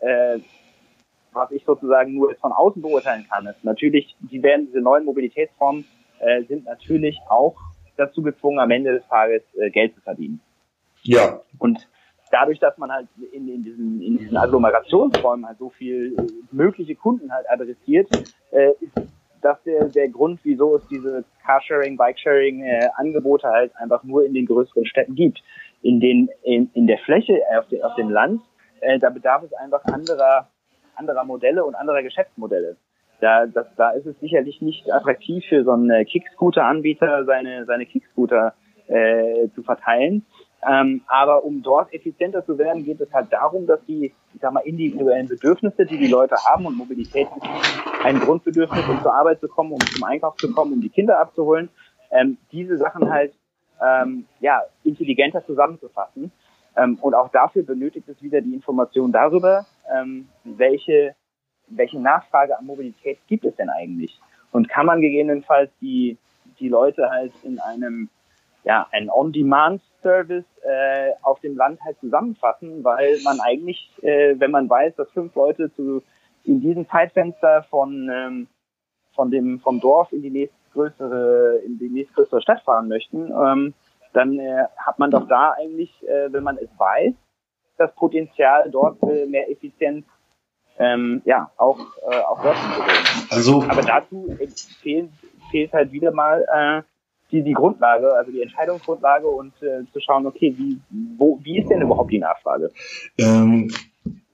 äh, 0.00 0.38
was 1.32 1.50
ich 1.52 1.64
sozusagen 1.64 2.14
nur 2.14 2.34
von 2.36 2.52
außen 2.52 2.82
beurteilen 2.82 3.26
kann, 3.30 3.46
ist 3.46 3.64
natürlich, 3.64 4.16
die 4.20 4.42
werden 4.42 4.66
diese 4.66 4.80
neuen 4.80 5.04
Mobilitätsformen 5.04 5.84
äh, 6.18 6.42
sind 6.44 6.64
natürlich 6.66 7.18
auch 7.28 7.56
dazu 7.96 8.22
gezwungen, 8.22 8.58
am 8.58 8.70
Ende 8.70 8.92
des 8.92 9.06
Tages 9.08 9.42
äh, 9.54 9.70
Geld 9.70 9.94
zu 9.94 10.00
verdienen. 10.00 10.40
Ja. 11.02 11.40
Und 11.58 11.88
dadurch, 12.30 12.58
dass 12.58 12.76
man 12.78 12.90
halt 12.90 13.08
in, 13.32 13.48
in, 13.48 13.62
diesen, 13.62 14.02
in 14.02 14.18
diesen 14.18 14.36
Agglomerationsräumen 14.36 15.46
halt 15.46 15.58
so 15.58 15.70
viel 15.70 16.14
äh, 16.18 16.22
mögliche 16.50 16.94
Kunden 16.94 17.32
halt 17.32 17.48
adressiert, 17.50 18.08
äh, 18.50 18.72
ist 18.80 18.96
das 19.42 19.62
der, 19.64 19.88
der 19.88 20.08
Grund, 20.08 20.40
wieso 20.42 20.76
es 20.76 20.86
diese 20.88 21.24
Carsharing, 21.44 21.96
Bikesharing 21.96 22.62
äh, 22.62 22.88
Angebote 22.96 23.48
halt 23.48 23.74
einfach 23.76 24.02
nur 24.04 24.24
in 24.24 24.34
den 24.34 24.46
größeren 24.46 24.86
Städten 24.86 25.14
gibt. 25.14 25.42
In 25.82 26.00
den 26.00 26.28
in, 26.42 26.70
in 26.74 26.86
der 26.86 26.98
Fläche 26.98 27.40
auf, 27.58 27.66
de, 27.68 27.82
auf 27.82 27.94
dem 27.94 28.10
Land, 28.10 28.42
äh, 28.80 28.98
da 28.98 29.10
bedarf 29.10 29.42
es 29.42 29.52
einfach 29.54 29.84
anderer 29.84 30.48
anderer 30.94 31.24
Modelle 31.24 31.64
und 31.64 31.74
anderer 31.74 32.02
Geschäftsmodelle. 32.02 32.76
Da, 33.20 33.46
das, 33.46 33.66
da 33.76 33.90
ist 33.90 34.06
es 34.06 34.18
sicherlich 34.20 34.60
nicht 34.60 34.90
attraktiv 34.92 35.44
für 35.48 35.64
so 35.64 35.72
einen 35.72 36.04
Kickscooter-Anbieter 36.04 37.24
seine 37.24 37.64
seine 37.64 37.86
Kickscooter 37.86 38.54
äh, 38.88 39.48
zu 39.54 39.62
verteilen, 39.62 40.26
ähm, 40.68 41.02
aber 41.06 41.44
um 41.44 41.62
dort 41.62 41.92
effizienter 41.92 42.44
zu 42.44 42.58
werden, 42.58 42.84
geht 42.84 43.00
es 43.00 43.12
halt 43.12 43.32
darum, 43.32 43.66
dass 43.66 43.82
die, 43.86 44.12
ich 44.34 44.40
sag 44.40 44.52
mal, 44.52 44.60
individuellen 44.60 45.26
Bedürfnisse, 45.26 45.86
die 45.86 45.96
die 45.96 46.08
Leute 46.08 46.36
haben, 46.44 46.66
und 46.66 46.76
Mobilität 46.76 47.28
ist 47.34 47.48
ein 48.04 48.20
Grundbedürfnis, 48.20 48.86
um 48.88 49.00
zur 49.00 49.14
Arbeit 49.14 49.40
zu 49.40 49.48
kommen, 49.48 49.72
um 49.72 49.80
zum 49.80 50.04
Einkauf 50.04 50.36
zu 50.36 50.52
kommen, 50.52 50.74
um 50.74 50.80
die 50.80 50.90
Kinder 50.90 51.18
abzuholen, 51.18 51.70
ähm, 52.10 52.36
diese 52.52 52.76
Sachen 52.76 53.10
halt 53.10 53.32
ähm, 53.82 54.26
ja 54.40 54.62
intelligenter 54.84 55.44
zusammenzufassen. 55.46 56.30
Ähm, 56.76 56.98
und 57.00 57.14
auch 57.14 57.30
dafür 57.30 57.62
benötigt 57.62 58.08
es 58.08 58.22
wieder 58.22 58.40
die 58.40 58.54
Information 58.54 59.12
darüber, 59.12 59.66
ähm, 59.92 60.28
welche 60.44 61.14
welche 61.72 62.00
Nachfrage 62.00 62.58
an 62.58 62.66
Mobilität 62.66 63.18
gibt 63.28 63.44
es 63.44 63.54
denn 63.54 63.70
eigentlich? 63.70 64.18
Und 64.50 64.68
kann 64.68 64.86
man 64.86 65.00
gegebenenfalls 65.00 65.70
die 65.80 66.18
die 66.58 66.68
Leute 66.68 67.08
halt 67.08 67.32
in 67.42 67.58
einem 67.60 68.08
ja, 68.64 68.86
ein 68.92 69.10
On-Demand-Service 69.10 70.44
äh, 70.62 71.12
auf 71.22 71.40
dem 71.40 71.56
Land 71.56 71.80
halt 71.82 71.98
zusammenfassen, 72.00 72.84
weil 72.84 73.18
man 73.24 73.40
eigentlich, 73.40 73.90
äh, 74.02 74.34
wenn 74.38 74.50
man 74.50 74.68
weiß, 74.68 74.96
dass 74.96 75.10
fünf 75.10 75.34
Leute 75.34 75.72
zu 75.74 76.02
in 76.44 76.60
diesem 76.60 76.88
Zeitfenster 76.88 77.64
von 77.64 78.10
ähm, 78.12 78.48
von 79.14 79.30
dem 79.30 79.60
vom 79.60 79.80
Dorf 79.80 80.12
in 80.12 80.22
die 80.22 80.30
nächstgrößere 80.30 81.60
in 81.64 81.78
die 81.78 81.88
nächstgrößere 81.88 82.42
Stadt 82.42 82.62
fahren 82.62 82.88
möchten, 82.88 83.30
ähm, 83.32 83.74
dann 84.12 84.38
äh, 84.38 84.64
hat 84.76 84.98
man 84.98 85.10
doch 85.10 85.26
da 85.28 85.52
eigentlich, 85.52 85.90
äh, 86.08 86.32
wenn 86.32 86.42
man 86.42 86.56
es 86.56 86.68
weiß, 86.78 87.14
das 87.76 87.94
Potenzial 87.94 88.70
dort 88.70 89.02
äh, 89.02 89.26
mehr 89.26 89.50
Effizienz 89.50 90.06
ähm, 90.78 91.22
ja 91.24 91.50
auch 91.56 91.78
äh, 92.10 92.20
auch 92.20 92.42
dort 92.42 92.56
zu 92.56 92.68
gewählen. 92.70 93.28
Also 93.30 93.62
aber 93.62 93.82
dazu 93.82 94.36
fehlt 94.82 95.10
fehlt 95.50 95.72
halt 95.72 95.92
wieder 95.92 96.12
mal 96.12 96.46
äh, 96.52 96.82
die, 97.30 97.42
die 97.42 97.52
Grundlage, 97.52 98.12
also 98.14 98.30
die 98.30 98.42
Entscheidungsgrundlage 98.42 99.26
und 99.26 99.52
äh, 99.62 99.84
zu 99.92 100.00
schauen, 100.00 100.26
okay, 100.26 100.54
wie, 100.56 100.80
wo, 101.16 101.38
wie 101.42 101.58
ist 101.58 101.68
denn 101.68 101.82
überhaupt 101.82 102.12
die 102.12 102.18
Nachfrage? 102.18 102.70
Ähm, 103.18 103.70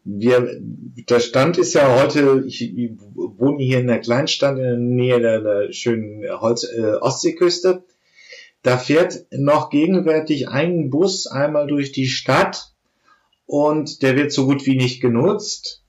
wir, 0.05 0.61
der 0.61 1.21
Stand 1.21 1.59
ist 1.59 1.75
ja 1.75 2.01
heute, 2.01 2.45
ich, 2.47 2.63
ich 2.63 2.93
wohne 3.15 3.63
hier 3.63 3.81
in 3.81 3.89
der 3.89 4.01
Kleinstadt 4.01 4.57
in 4.57 4.63
der 4.63 4.77
Nähe 4.77 5.21
der, 5.21 5.41
der 5.41 5.73
schönen 5.73 6.25
Holz, 6.41 6.65
äh, 6.65 6.95
Ostseeküste. 7.01 7.83
Da 8.63 8.79
fährt 8.79 9.27
noch 9.31 9.71
gegenwärtig 9.71 10.49
ein 10.49 10.91
Bus 10.91 11.27
einmal 11.27 11.67
durch 11.67 11.93
die 11.93 12.07
Stadt 12.07 12.73
und 13.47 14.03
der 14.03 14.17
wird 14.17 14.33
so 14.33 14.47
gut 14.47 14.67
wie 14.67 14.77
nicht 14.77 15.01
genutzt. 15.01 15.83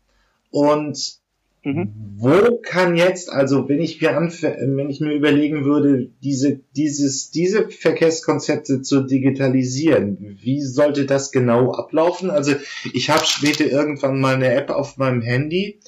Und 0.49 1.19
Mhm. 1.63 1.93
Wo 2.17 2.59
kann 2.63 2.95
jetzt, 2.95 3.29
also 3.29 3.67
wenn 3.67 3.81
ich 3.81 4.01
mir 4.01 4.09
wenn 4.11 4.89
ich 4.89 4.99
mir 4.99 5.13
überlegen 5.13 5.65
würde, 5.65 6.09
diese, 6.23 6.59
dieses, 6.75 7.29
diese 7.31 7.69
Verkehrskonzepte 7.69 8.81
zu 8.81 9.01
digitalisieren, 9.01 10.37
wie 10.41 10.61
sollte 10.61 11.05
das 11.05 11.31
genau 11.31 11.73
ablaufen? 11.73 12.29
Also 12.29 12.53
ich 12.93 13.09
habe 13.09 13.25
später 13.25 13.65
irgendwann 13.65 14.19
mal 14.19 14.35
eine 14.35 14.53
App 14.53 14.69
auf 14.69 14.97
meinem 14.97 15.21
Handy 15.21 15.79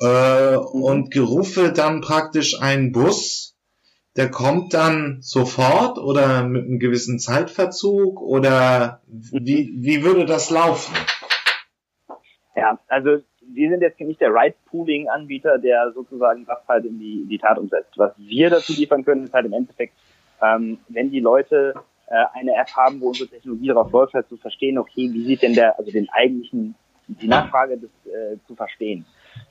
äh, 0.00 0.52
mhm. 0.52 0.82
und 0.82 1.10
gerufe 1.10 1.72
dann 1.72 2.00
praktisch 2.00 2.60
einen 2.60 2.92
Bus, 2.92 3.56
der 4.16 4.30
kommt 4.30 4.74
dann 4.74 5.18
sofort 5.20 5.98
oder 5.98 6.42
mit 6.42 6.64
einem 6.64 6.80
gewissen 6.80 7.20
Zeitverzug 7.20 8.20
oder 8.20 9.00
wie, 9.06 9.72
wie 9.76 10.02
würde 10.02 10.26
das 10.26 10.50
laufen? 10.50 10.92
Ja, 12.56 12.80
also 12.88 13.22
wir 13.54 13.70
sind 13.70 13.82
jetzt 13.82 14.00
nicht 14.00 14.20
der 14.20 14.32
Ride-Pooling-Anbieter, 14.32 15.58
der 15.58 15.92
sozusagen 15.92 16.44
das 16.46 16.58
halt 16.68 16.84
in 16.84 16.98
die, 16.98 17.22
in 17.22 17.28
die 17.28 17.38
Tat 17.38 17.58
umsetzt. 17.58 17.96
Was 17.96 18.12
wir 18.16 18.50
dazu 18.50 18.72
liefern 18.72 19.04
können, 19.04 19.24
ist 19.24 19.32
halt 19.32 19.46
im 19.46 19.52
Endeffekt, 19.52 19.94
ähm, 20.42 20.78
wenn 20.88 21.10
die 21.10 21.20
Leute 21.20 21.74
äh, 22.06 22.24
eine 22.34 22.54
App 22.54 22.70
haben, 22.76 23.00
wo 23.00 23.08
unsere 23.08 23.28
Technologie 23.28 23.68
darauf 23.68 23.90
läuft, 23.92 24.14
halt 24.14 24.28
zu 24.28 24.36
verstehen, 24.36 24.78
okay, 24.78 25.10
wie 25.12 25.24
sieht 25.24 25.42
denn 25.42 25.54
der, 25.54 25.78
also 25.78 25.90
den 25.90 26.08
eigentlichen, 26.10 26.74
die 27.06 27.28
Nachfrage 27.28 27.78
des, 27.78 27.90
äh, 28.06 28.36
zu 28.46 28.54
verstehen. 28.54 29.04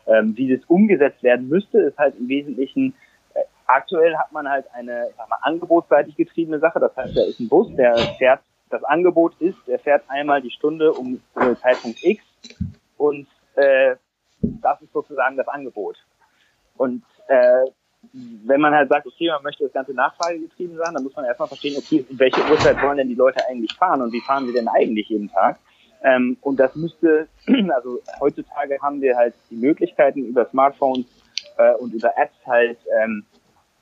Ähm, 0.05 0.35
wie 0.37 0.55
das 0.55 0.65
umgesetzt 0.67 1.23
werden 1.23 1.49
müsste, 1.49 1.79
ist 1.79 1.97
halt 1.97 2.15
im 2.17 2.27
Wesentlichen, 2.27 2.93
äh, 3.33 3.41
aktuell 3.65 4.15
hat 4.17 4.31
man 4.31 4.47
halt 4.47 4.65
eine, 4.73 5.07
sag 5.17 5.29
mal, 5.29 5.39
angebotsseitig 5.41 6.15
getriebene 6.15 6.59
Sache, 6.59 6.79
das 6.79 6.95
heißt, 6.95 7.15
da 7.15 7.23
ist 7.23 7.39
ein 7.39 7.49
Bus, 7.49 7.73
der 7.75 7.97
fährt, 8.17 8.41
das 8.69 8.83
Angebot 8.83 9.33
ist, 9.39 9.57
der 9.67 9.79
fährt 9.79 10.03
einmal 10.09 10.41
die 10.41 10.51
Stunde 10.51 10.91
um 10.93 11.21
äh, 11.35 11.55
Zeitpunkt 11.55 12.03
X 12.03 12.23
und 12.97 13.27
äh, 13.57 13.95
das 14.41 14.81
ist 14.81 14.93
sozusagen 14.93 15.37
das 15.37 15.47
Angebot. 15.47 15.97
Und 16.77 17.03
äh, 17.27 17.65
wenn 18.11 18.61
man 18.61 18.73
halt 18.73 18.89
sagt, 18.89 19.07
okay, 19.07 19.29
man 19.29 19.43
möchte 19.43 19.63
das 19.63 19.73
Ganze 19.73 19.93
nachfragegetrieben 19.93 20.77
sein, 20.77 20.93
dann 20.93 21.03
muss 21.03 21.15
man 21.15 21.25
erstmal 21.25 21.47
verstehen, 21.47 21.75
okay, 21.77 22.05
welche 22.11 22.41
Uhrzeit 22.49 22.81
wollen 22.81 22.97
denn 22.97 23.09
die 23.09 23.15
Leute 23.15 23.45
eigentlich 23.49 23.73
fahren 23.73 24.01
und 24.01 24.13
wie 24.13 24.21
fahren 24.21 24.45
sie 24.45 24.53
denn 24.53 24.67
eigentlich 24.67 25.09
jeden 25.09 25.29
Tag? 25.29 25.57
Ähm, 26.03 26.37
und 26.41 26.59
das 26.59 26.75
müsste, 26.75 27.27
also 27.73 28.01
heutzutage 28.19 28.77
haben 28.81 29.01
wir 29.01 29.17
halt 29.17 29.33
die 29.49 29.55
Möglichkeiten 29.55 30.25
über 30.25 30.45
Smartphones 30.45 31.05
äh, 31.57 31.73
und 31.73 31.93
über 31.93 32.11
Apps 32.17 32.37
halt 32.45 32.77
ähm, 33.01 33.25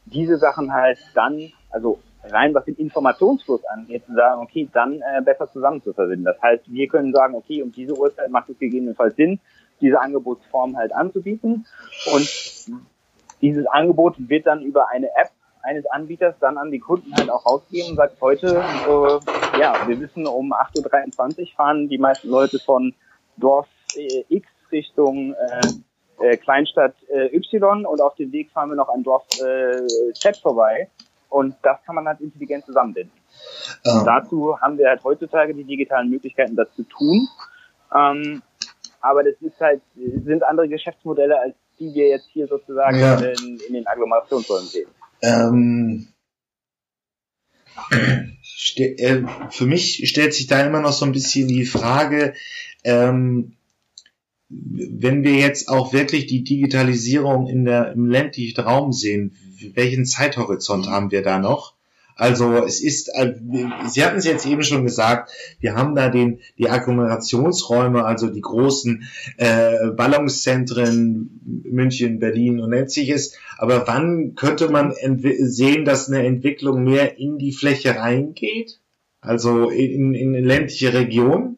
diese 0.05 0.37
Sachen 0.37 0.73
halt 0.73 0.97
dann, 1.13 1.51
also 1.69 1.99
rein 2.23 2.53
was 2.53 2.65
den 2.65 2.75
Informationsfluss 2.75 3.65
angeht, 3.65 4.05
zu 4.05 4.13
sagen, 4.13 4.41
okay, 4.41 4.67
dann 4.71 5.01
äh, 5.01 5.21
besser 5.23 5.51
zusammen 5.51 5.81
zu 5.83 5.93
verbinden. 5.93 6.25
Das 6.25 6.41
heißt, 6.41 6.71
wir 6.71 6.87
können 6.87 7.13
sagen, 7.13 7.35
okay, 7.35 7.61
um 7.61 7.71
diese 7.71 7.97
Uhrzeit 7.97 8.29
macht 8.31 8.49
es 8.49 8.57
gegebenenfalls 8.57 9.15
Sinn, 9.15 9.39
diese 9.81 9.99
Angebotsform 9.99 10.77
halt 10.77 10.93
anzubieten. 10.93 11.65
Und 12.13 12.29
dieses 13.41 13.65
Angebot 13.67 14.15
wird 14.17 14.47
dann 14.47 14.61
über 14.61 14.89
eine 14.89 15.07
App 15.15 15.31
eines 15.61 15.85
Anbieters 15.87 16.35
dann 16.39 16.57
an 16.57 16.71
die 16.71 16.79
Kunden 16.79 17.13
halt 17.15 17.29
auch 17.29 17.45
rausgeben 17.45 17.91
und 17.91 17.95
sagt, 17.97 18.21
heute, 18.21 18.47
äh, 18.47 19.59
ja, 19.59 19.87
wir 19.87 19.99
wissen, 19.99 20.27
um 20.27 20.53
8.23 20.53 21.39
Uhr 21.39 21.47
fahren 21.55 21.89
die 21.89 21.97
meisten 21.97 22.29
Leute 22.29 22.59
von 22.59 22.93
Dorf 23.37 23.67
äh, 23.95 24.23
X 24.29 24.47
Richtung 24.71 25.33
äh, 25.33 26.23
äh, 26.23 26.37
Kleinstadt 26.37 26.95
äh, 27.09 27.35
Y 27.35 27.85
und 27.85 28.01
auf 28.01 28.15
dem 28.15 28.31
Weg 28.31 28.51
fahren 28.51 28.69
wir 28.69 28.75
noch 28.75 28.89
an 28.89 29.03
Dorf 29.03 29.25
äh, 29.41 30.13
Z 30.13 30.37
vorbei. 30.37 30.89
Und 31.29 31.55
das 31.63 31.77
kann 31.85 31.95
man 31.95 32.07
halt 32.07 32.21
intelligent 32.21 32.65
zusammenbinden. 32.65 33.11
Ähm. 33.85 34.03
Dazu 34.05 34.59
haben 34.61 34.77
wir 34.77 34.87
halt 34.87 35.03
heutzutage 35.03 35.53
die 35.53 35.65
digitalen 35.65 36.09
Möglichkeiten, 36.09 36.55
das 36.55 36.73
zu 36.75 36.83
tun. 36.83 37.27
Ähm, 37.93 38.41
aber 39.05 39.23
das 39.23 39.35
ist 39.39 39.59
halt, 39.59 39.81
sind 40.25 40.43
andere 40.43 40.67
Geschäftsmodelle, 40.67 41.39
als 41.39 41.55
die 41.79 41.93
wir 41.93 42.07
jetzt 42.07 42.27
hier 42.33 42.47
sozusagen 42.47 42.99
ja. 42.99 43.19
in, 43.19 43.59
in, 43.67 43.73
den 43.73 43.87
Agglomerationsräumen 43.87 44.65
sehen. 44.65 44.89
Ähm, 45.21 46.07
äh, 48.77 49.21
für 49.51 49.65
mich 49.67 50.09
stellt 50.09 50.33
sich 50.33 50.47
da 50.47 50.65
immer 50.65 50.81
noch 50.81 50.93
so 50.93 51.05
ein 51.05 51.11
bisschen 51.11 51.47
die 51.47 51.65
Frage, 51.65 52.33
ähm, 52.83 53.57
wenn 54.49 55.23
wir 55.23 55.35
jetzt 55.35 55.69
auch 55.69 55.93
wirklich 55.93 56.25
die 56.25 56.43
Digitalisierung 56.43 57.47
in 57.47 57.65
der, 57.65 57.91
im 57.91 58.07
ländlichen 58.07 58.59
Raum 58.61 58.91
sehen, 58.91 59.35
welchen 59.73 60.05
Zeithorizont 60.05 60.87
haben 60.87 61.11
wir 61.11 61.21
da 61.21 61.37
noch? 61.37 61.74
Also 62.15 62.63
es 62.63 62.81
ist, 62.81 63.09
äh, 63.13 63.33
Sie 63.87 64.03
hatten 64.03 64.17
es 64.17 64.25
jetzt 64.25 64.45
eben 64.45 64.63
schon 64.63 64.85
gesagt, 64.85 65.31
wir 65.59 65.75
haben 65.75 65.95
da 65.95 66.09
den, 66.09 66.39
die 66.57 66.69
Agglomerationsräume, 66.69 68.05
also 68.05 68.27
die 68.27 68.41
großen 68.41 69.03
äh, 69.37 69.89
Ballungszentren 69.91 71.41
München, 71.65 72.19
Berlin 72.19 72.61
und 72.61 72.71
etliches. 72.71 73.37
Aber 73.57 73.85
wann 73.87 74.35
könnte 74.35 74.69
man 74.69 74.93
sehen, 75.39 75.83
dass 75.83 76.07
eine 76.07 76.25
Entwicklung 76.25 76.83
mehr 76.83 77.19
in 77.19 77.37
die 77.37 77.51
Fläche 77.51 77.97
reingeht? 77.97 78.79
Also 79.19 79.69
in, 79.69 80.13
in 80.13 80.33
ländliche 80.33 80.93
Regionen? 80.93 81.54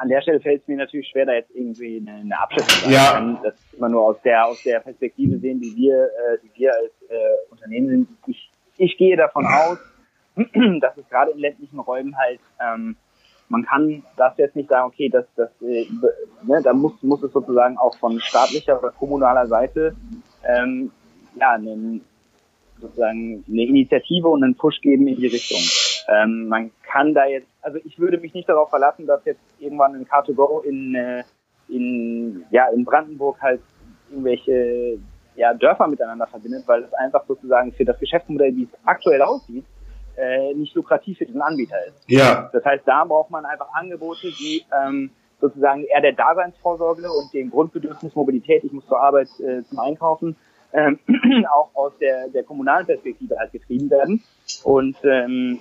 An 0.00 0.08
der 0.08 0.22
Stelle 0.22 0.40
fällt 0.40 0.62
es 0.62 0.68
mir 0.68 0.76
natürlich 0.76 1.08
schwer, 1.08 1.26
da 1.26 1.32
jetzt 1.32 1.50
irgendwie 1.54 1.98
eine, 1.98 2.20
eine 2.20 2.40
Abschätzung 2.40 2.84
zu 2.84 2.90
ja. 2.90 3.12
kann. 3.12 3.38
Das 3.42 3.54
immer 3.76 3.88
nur 3.88 4.02
aus 4.02 4.20
der 4.22 4.46
aus 4.46 4.62
der 4.62 4.80
Perspektive 4.80 5.38
sehen, 5.38 5.60
die 5.60 5.74
wir, 5.76 6.04
äh, 6.04 6.38
die 6.42 6.50
wir 6.58 6.72
als 6.74 6.92
äh, 7.08 7.50
Unternehmen 7.50 7.88
sind. 7.88 8.08
Ich, 8.26 8.50
ich 8.76 8.96
gehe 8.96 9.16
davon 9.16 9.46
aus, 9.46 9.78
dass 10.80 10.96
es 10.96 11.08
gerade 11.08 11.32
in 11.32 11.38
ländlichen 11.38 11.78
Räumen 11.78 12.16
halt 12.16 12.40
ähm, 12.60 12.96
man 13.48 13.64
kann 13.64 14.02
das 14.16 14.36
jetzt 14.36 14.56
nicht 14.56 14.68
sagen, 14.68 14.88
okay, 14.88 15.08
das, 15.08 15.24
das, 15.36 15.50
äh, 15.62 15.86
ne, 16.42 16.60
da 16.62 16.72
muss, 16.72 16.92
muss 17.02 17.22
es 17.22 17.32
sozusagen 17.32 17.78
auch 17.78 17.96
von 17.96 18.20
staatlicher 18.20 18.78
oder 18.78 18.90
kommunaler 18.90 19.46
Seite 19.46 19.96
ähm, 20.44 20.90
ja, 21.34 21.52
einen, 21.52 22.04
sozusagen 22.80 23.44
eine 23.48 23.64
Initiative 23.64 24.28
und 24.28 24.44
einen 24.44 24.54
Push 24.54 24.80
geben 24.80 25.08
in 25.08 25.16
die 25.16 25.26
Richtung. 25.26 25.60
Ähm, 26.08 26.48
man 26.48 26.70
kann 26.82 27.14
da 27.14 27.26
jetzt, 27.26 27.48
also 27.60 27.78
ich 27.84 27.98
würde 27.98 28.18
mich 28.18 28.32
nicht 28.34 28.48
darauf 28.48 28.70
verlassen, 28.70 29.06
dass 29.06 29.24
jetzt 29.24 29.40
irgendwann 29.58 29.94
ein 29.94 30.06
Car2Go 30.06 30.64
in, 30.64 30.94
äh, 30.94 31.22
in, 31.68 32.44
ja, 32.50 32.68
in 32.68 32.84
Brandenburg 32.84 33.40
halt 33.42 33.60
irgendwelche 34.10 34.98
ja, 35.36 35.54
Dörfer 35.54 35.86
miteinander 35.86 36.26
verbindet, 36.26 36.64
weil 36.66 36.82
das 36.82 36.94
einfach 36.94 37.24
sozusagen 37.26 37.72
für 37.72 37.84
das 37.84 37.98
Geschäftsmodell, 37.98 38.56
wie 38.56 38.64
es 38.64 38.78
aktuell 38.84 39.22
aussieht, 39.22 39.64
äh, 40.16 40.54
nicht 40.54 40.74
lukrativ 40.74 41.18
für 41.18 41.26
diesen 41.26 41.42
Anbieter 41.42 41.76
ist. 41.86 42.02
Ja. 42.06 42.50
Das 42.52 42.64
heißt, 42.64 42.82
da 42.86 43.04
braucht 43.04 43.30
man 43.30 43.44
einfach 43.44 43.68
Angebote, 43.74 44.28
die 44.30 44.64
ähm, 44.76 45.10
sozusagen 45.40 45.84
eher 45.84 46.00
der 46.00 46.12
Daseinsvorsorge 46.12 47.08
und 47.10 47.32
dem 47.32 47.50
Grundbedürfnis 47.50 48.14
Mobilität, 48.14 48.64
ich 48.64 48.72
muss 48.72 48.86
zur 48.86 49.00
Arbeit 49.00 49.28
äh, 49.40 49.62
zum 49.64 49.78
Einkaufen, 49.78 50.36
ähm, 50.72 50.98
auch 51.52 51.70
aus 51.74 51.92
der, 52.00 52.28
der 52.28 52.42
kommunalen 52.42 52.86
Perspektive 52.86 53.36
halt 53.38 53.52
getrieben 53.52 53.90
werden. 53.90 54.22
Und 54.64 54.96
ähm, 55.04 55.60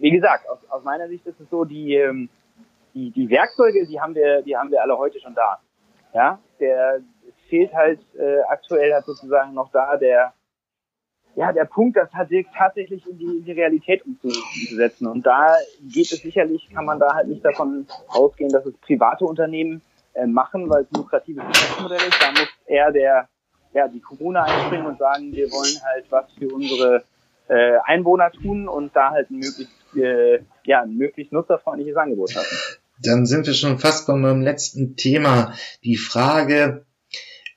wie 0.00 0.10
gesagt, 0.10 0.48
aus, 0.48 0.58
aus 0.70 0.84
meiner 0.84 1.08
Sicht 1.08 1.26
ist 1.26 1.40
es 1.40 1.50
so, 1.50 1.64
die, 1.64 1.94
ähm, 1.94 2.28
die, 2.94 3.10
die 3.10 3.28
Werkzeuge, 3.30 3.86
die 3.86 4.00
haben 4.00 4.14
wir, 4.14 4.42
die 4.42 4.56
haben 4.56 4.70
wir 4.70 4.82
alle 4.82 4.96
heute 4.96 5.20
schon 5.20 5.34
da. 5.34 5.60
Ja, 6.14 6.38
der 6.58 7.00
es 7.28 7.34
fehlt 7.48 7.72
halt 7.74 8.00
äh, 8.18 8.40
aktuell 8.48 8.92
halt 8.92 9.04
sozusagen 9.04 9.54
noch 9.54 9.70
da 9.70 9.96
der 9.96 10.32
ja, 11.38 11.52
der 11.52 11.66
Punkt, 11.66 11.96
das 11.96 12.10
tatsächlich 12.10 13.06
in 13.06 13.16
die, 13.16 13.24
in 13.24 13.44
die 13.44 13.52
Realität 13.52 14.04
umzusetzen. 14.04 15.06
Und 15.06 15.24
da 15.24 15.54
geht 15.80 16.10
es 16.10 16.20
sicherlich, 16.20 16.68
kann 16.74 16.84
man 16.84 16.98
da 16.98 17.14
halt 17.14 17.28
nicht 17.28 17.44
davon 17.44 17.86
ausgehen, 18.08 18.50
dass 18.50 18.66
es 18.66 18.76
private 18.78 19.24
Unternehmen 19.24 19.80
äh, 20.14 20.26
machen, 20.26 20.68
weil 20.68 20.82
es 20.82 20.90
ein 20.90 20.96
lukratives 20.96 21.46
Geschäftsmodell 21.46 21.98
ist. 21.98 22.20
Da 22.20 22.30
muss 22.32 22.48
eher 22.66 22.90
der, 22.90 23.28
ja, 23.72 23.86
die 23.86 24.00
Kommune 24.00 24.42
einspringen 24.42 24.86
und 24.86 24.98
sagen, 24.98 25.30
wir 25.32 25.46
wollen 25.52 25.80
halt 25.84 26.10
was 26.10 26.32
für 26.32 26.52
unsere 26.52 27.04
äh, 27.46 27.78
Einwohner 27.84 28.32
tun 28.32 28.66
und 28.66 28.96
da 28.96 29.10
halt 29.10 29.30
ein 29.30 29.36
möglichst, 29.36 29.77
äh, 29.96 30.40
ja, 30.64 30.82
ein 30.82 30.96
möglichst 30.96 31.32
nutzerfreundliches 31.32 31.96
Angebot 31.96 32.34
haben. 32.36 32.46
Dann 33.00 33.26
sind 33.26 33.46
wir 33.46 33.54
schon 33.54 33.78
fast 33.78 34.06
bei 34.06 34.14
meinem 34.14 34.42
letzten 34.42 34.96
Thema. 34.96 35.54
Die 35.84 35.96
Frage, 35.96 36.84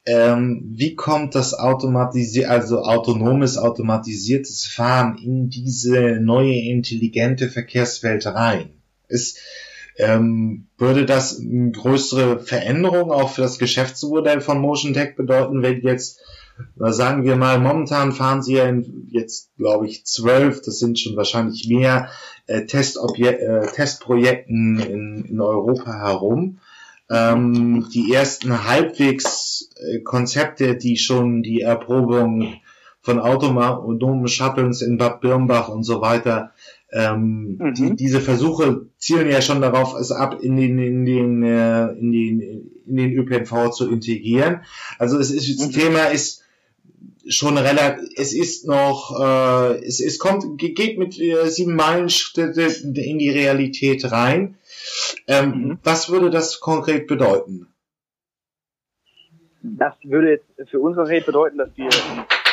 ähm, 0.05 0.63
wie 0.75 0.95
kommt 0.95 1.35
das 1.35 1.53
automatisiert, 1.53 2.49
also 2.49 2.81
autonomes, 2.81 3.57
automatisiertes 3.57 4.65
Fahren 4.65 5.17
in 5.17 5.49
diese 5.49 6.19
neue 6.19 6.55
intelligente 6.55 7.49
Verkehrswelt 7.49 8.25
rein? 8.25 8.81
Ist, 9.07 9.39
ähm, 9.97 10.67
würde 10.77 11.05
das 11.05 11.39
eine 11.39 11.71
größere 11.71 12.39
Veränderung 12.39 13.11
auch 13.11 13.31
für 13.31 13.41
das 13.41 13.59
Geschäftsmodell 13.59 14.41
von 14.41 14.59
Motion 14.59 14.93
Tech 14.93 15.15
bedeuten, 15.15 15.61
wenn 15.61 15.81
jetzt, 15.81 16.19
sagen 16.77 17.23
wir 17.23 17.35
mal, 17.35 17.59
momentan 17.59 18.11
fahren 18.11 18.41
sie 18.41 18.55
ja 18.55 18.65
in, 18.65 19.07
jetzt 19.11 19.55
glaube 19.57 19.87
ich 19.87 20.05
zwölf, 20.05 20.61
das 20.61 20.79
sind 20.79 20.99
schon 20.99 21.15
wahrscheinlich 21.15 21.67
mehr 21.67 22.09
äh, 22.47 22.65
Testobje 22.65 23.39
äh, 23.39 23.67
Testprojekten 23.67 24.79
in, 24.79 25.25
in 25.25 25.41
Europa 25.41 25.93
herum 25.93 26.59
ähm, 27.11 27.87
die 27.93 28.13
ersten 28.13 28.65
halbwegs 28.67 29.69
äh, 29.75 29.99
Konzepte, 29.99 30.77
die 30.77 30.97
schon 30.97 31.43
die 31.43 31.61
Erprobung 31.61 32.55
von 33.01 33.19
autonomen 33.19 34.27
Shuttles 34.27 34.81
in 34.81 34.97
Bad 34.97 35.21
Birnbach 35.21 35.67
und 35.67 35.83
so 35.83 36.01
weiter, 36.01 36.51
ähm, 36.93 37.57
mhm. 37.57 37.73
die, 37.73 37.95
diese 37.95 38.21
Versuche 38.21 38.85
zielen 38.97 39.29
ja 39.29 39.41
schon 39.41 39.61
darauf, 39.61 39.95
es 39.99 40.11
ab 40.11 40.39
in 40.41 40.55
den 40.55 40.79
in 40.79 41.05
den 41.05 41.43
äh, 41.43 41.87
in 41.93 42.11
den 42.11 42.41
in 42.85 42.95
den 42.95 43.11
ÖPNV 43.13 43.71
zu 43.71 43.89
integrieren. 43.89 44.61
Also 44.97 45.17
es 45.17 45.31
ist 45.31 45.59
das 45.59 45.67
mhm. 45.67 45.71
Thema 45.71 46.05
ist 46.05 46.40
schon 47.27 47.57
relativ, 47.57 48.09
es 48.15 48.33
ist 48.33 48.67
noch, 48.67 49.19
äh, 49.19 49.85
es, 49.85 49.99
es 49.99 50.19
kommt, 50.19 50.57
geht 50.57 50.97
mit 50.97 51.19
äh, 51.19 51.47
sieben 51.49 51.75
Meilen 51.75 52.09
in 52.35 53.19
die 53.19 53.29
Realität 53.29 54.11
rein. 54.11 54.57
Ähm, 55.27 55.49
mhm. 55.49 55.79
Was 55.83 56.09
würde 56.09 56.29
das 56.29 56.59
konkret 56.59 57.07
bedeuten? 57.07 57.67
Das 59.63 59.93
würde 60.03 60.31
jetzt 60.31 60.69
für 60.69 60.79
uns 60.79 60.95
konkret 60.95 61.25
bedeuten, 61.25 61.57
dass 61.57 61.69
wir 61.75 61.89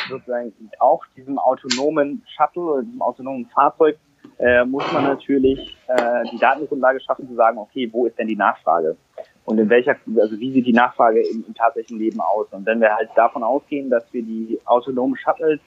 sozusagen 0.09 0.53
auch 0.79 1.03
diesem 1.15 1.39
autonomen 1.39 2.23
Shuttle 2.35 2.63
oder 2.63 2.83
diesem 2.83 3.01
autonomen 3.01 3.47
Fahrzeug 3.47 3.97
äh, 4.37 4.63
muss 4.65 4.91
man 4.91 5.03
natürlich 5.03 5.77
äh, 5.87 6.23
die 6.31 6.37
Datengrundlage 6.37 6.99
schaffen, 7.01 7.27
zu 7.27 7.35
sagen, 7.35 7.57
okay, 7.57 7.89
wo 7.91 8.05
ist 8.05 8.17
denn 8.17 8.27
die 8.27 8.35
Nachfrage? 8.35 8.95
Und 9.45 9.57
in 9.57 9.69
welcher, 9.69 9.95
also 10.19 10.39
wie 10.39 10.51
sieht 10.51 10.67
die 10.67 10.73
Nachfrage 10.73 11.21
im, 11.21 11.43
im 11.47 11.55
tatsächlichen 11.55 11.99
Leben 11.99 12.19
aus? 12.21 12.47
Und 12.51 12.65
wenn 12.65 12.81
wir 12.81 12.95
halt 12.95 13.09
davon 13.15 13.43
ausgehen, 13.43 13.89
dass 13.89 14.03
wir 14.13 14.21
die 14.21 14.59
autonomen 14.65 15.17
Shuttles 15.17 15.59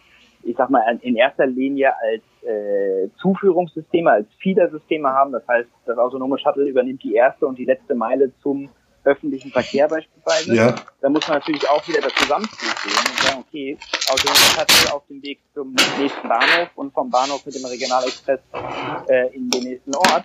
ich 0.44 0.56
sag 0.56 0.70
mal, 0.70 0.98
in 1.02 1.16
erster 1.16 1.46
Linie 1.46 1.92
als 2.00 2.22
äh, 2.42 3.08
Zuführungssysteme, 3.20 4.10
als 4.10 4.26
Feeder-Systeme 4.40 5.08
haben. 5.08 5.32
Das 5.32 5.46
heißt, 5.46 5.68
das 5.86 5.98
autonome 5.98 6.38
Shuttle 6.38 6.68
übernimmt 6.68 7.02
die 7.02 7.14
erste 7.14 7.46
und 7.46 7.58
die 7.58 7.64
letzte 7.64 7.94
Meile 7.94 8.32
zum 8.42 8.68
öffentlichen 9.04 9.50
Verkehr 9.50 9.88
beispielsweise. 9.88 10.54
Ja. 10.54 10.74
Da 11.00 11.08
muss 11.08 11.26
man 11.26 11.38
natürlich 11.38 11.68
auch 11.68 11.86
wieder 11.88 12.00
das 12.00 12.14
Gesamtbild 12.14 12.78
sehen 12.78 13.10
und 13.10 13.18
sagen, 13.18 13.44
okay, 13.48 13.78
autonome 14.10 14.36
Shuttle 14.36 14.94
auf 14.94 15.06
dem 15.08 15.22
Weg 15.22 15.40
zum 15.54 15.74
nächsten 15.98 16.28
Bahnhof 16.28 16.70
und 16.76 16.92
vom 16.92 17.10
Bahnhof 17.10 17.44
mit 17.44 17.54
dem 17.54 17.64
Regionalexpress 17.64 18.40
äh, 19.08 19.34
in 19.34 19.50
den 19.50 19.64
nächsten 19.64 19.94
Ort. 19.94 20.24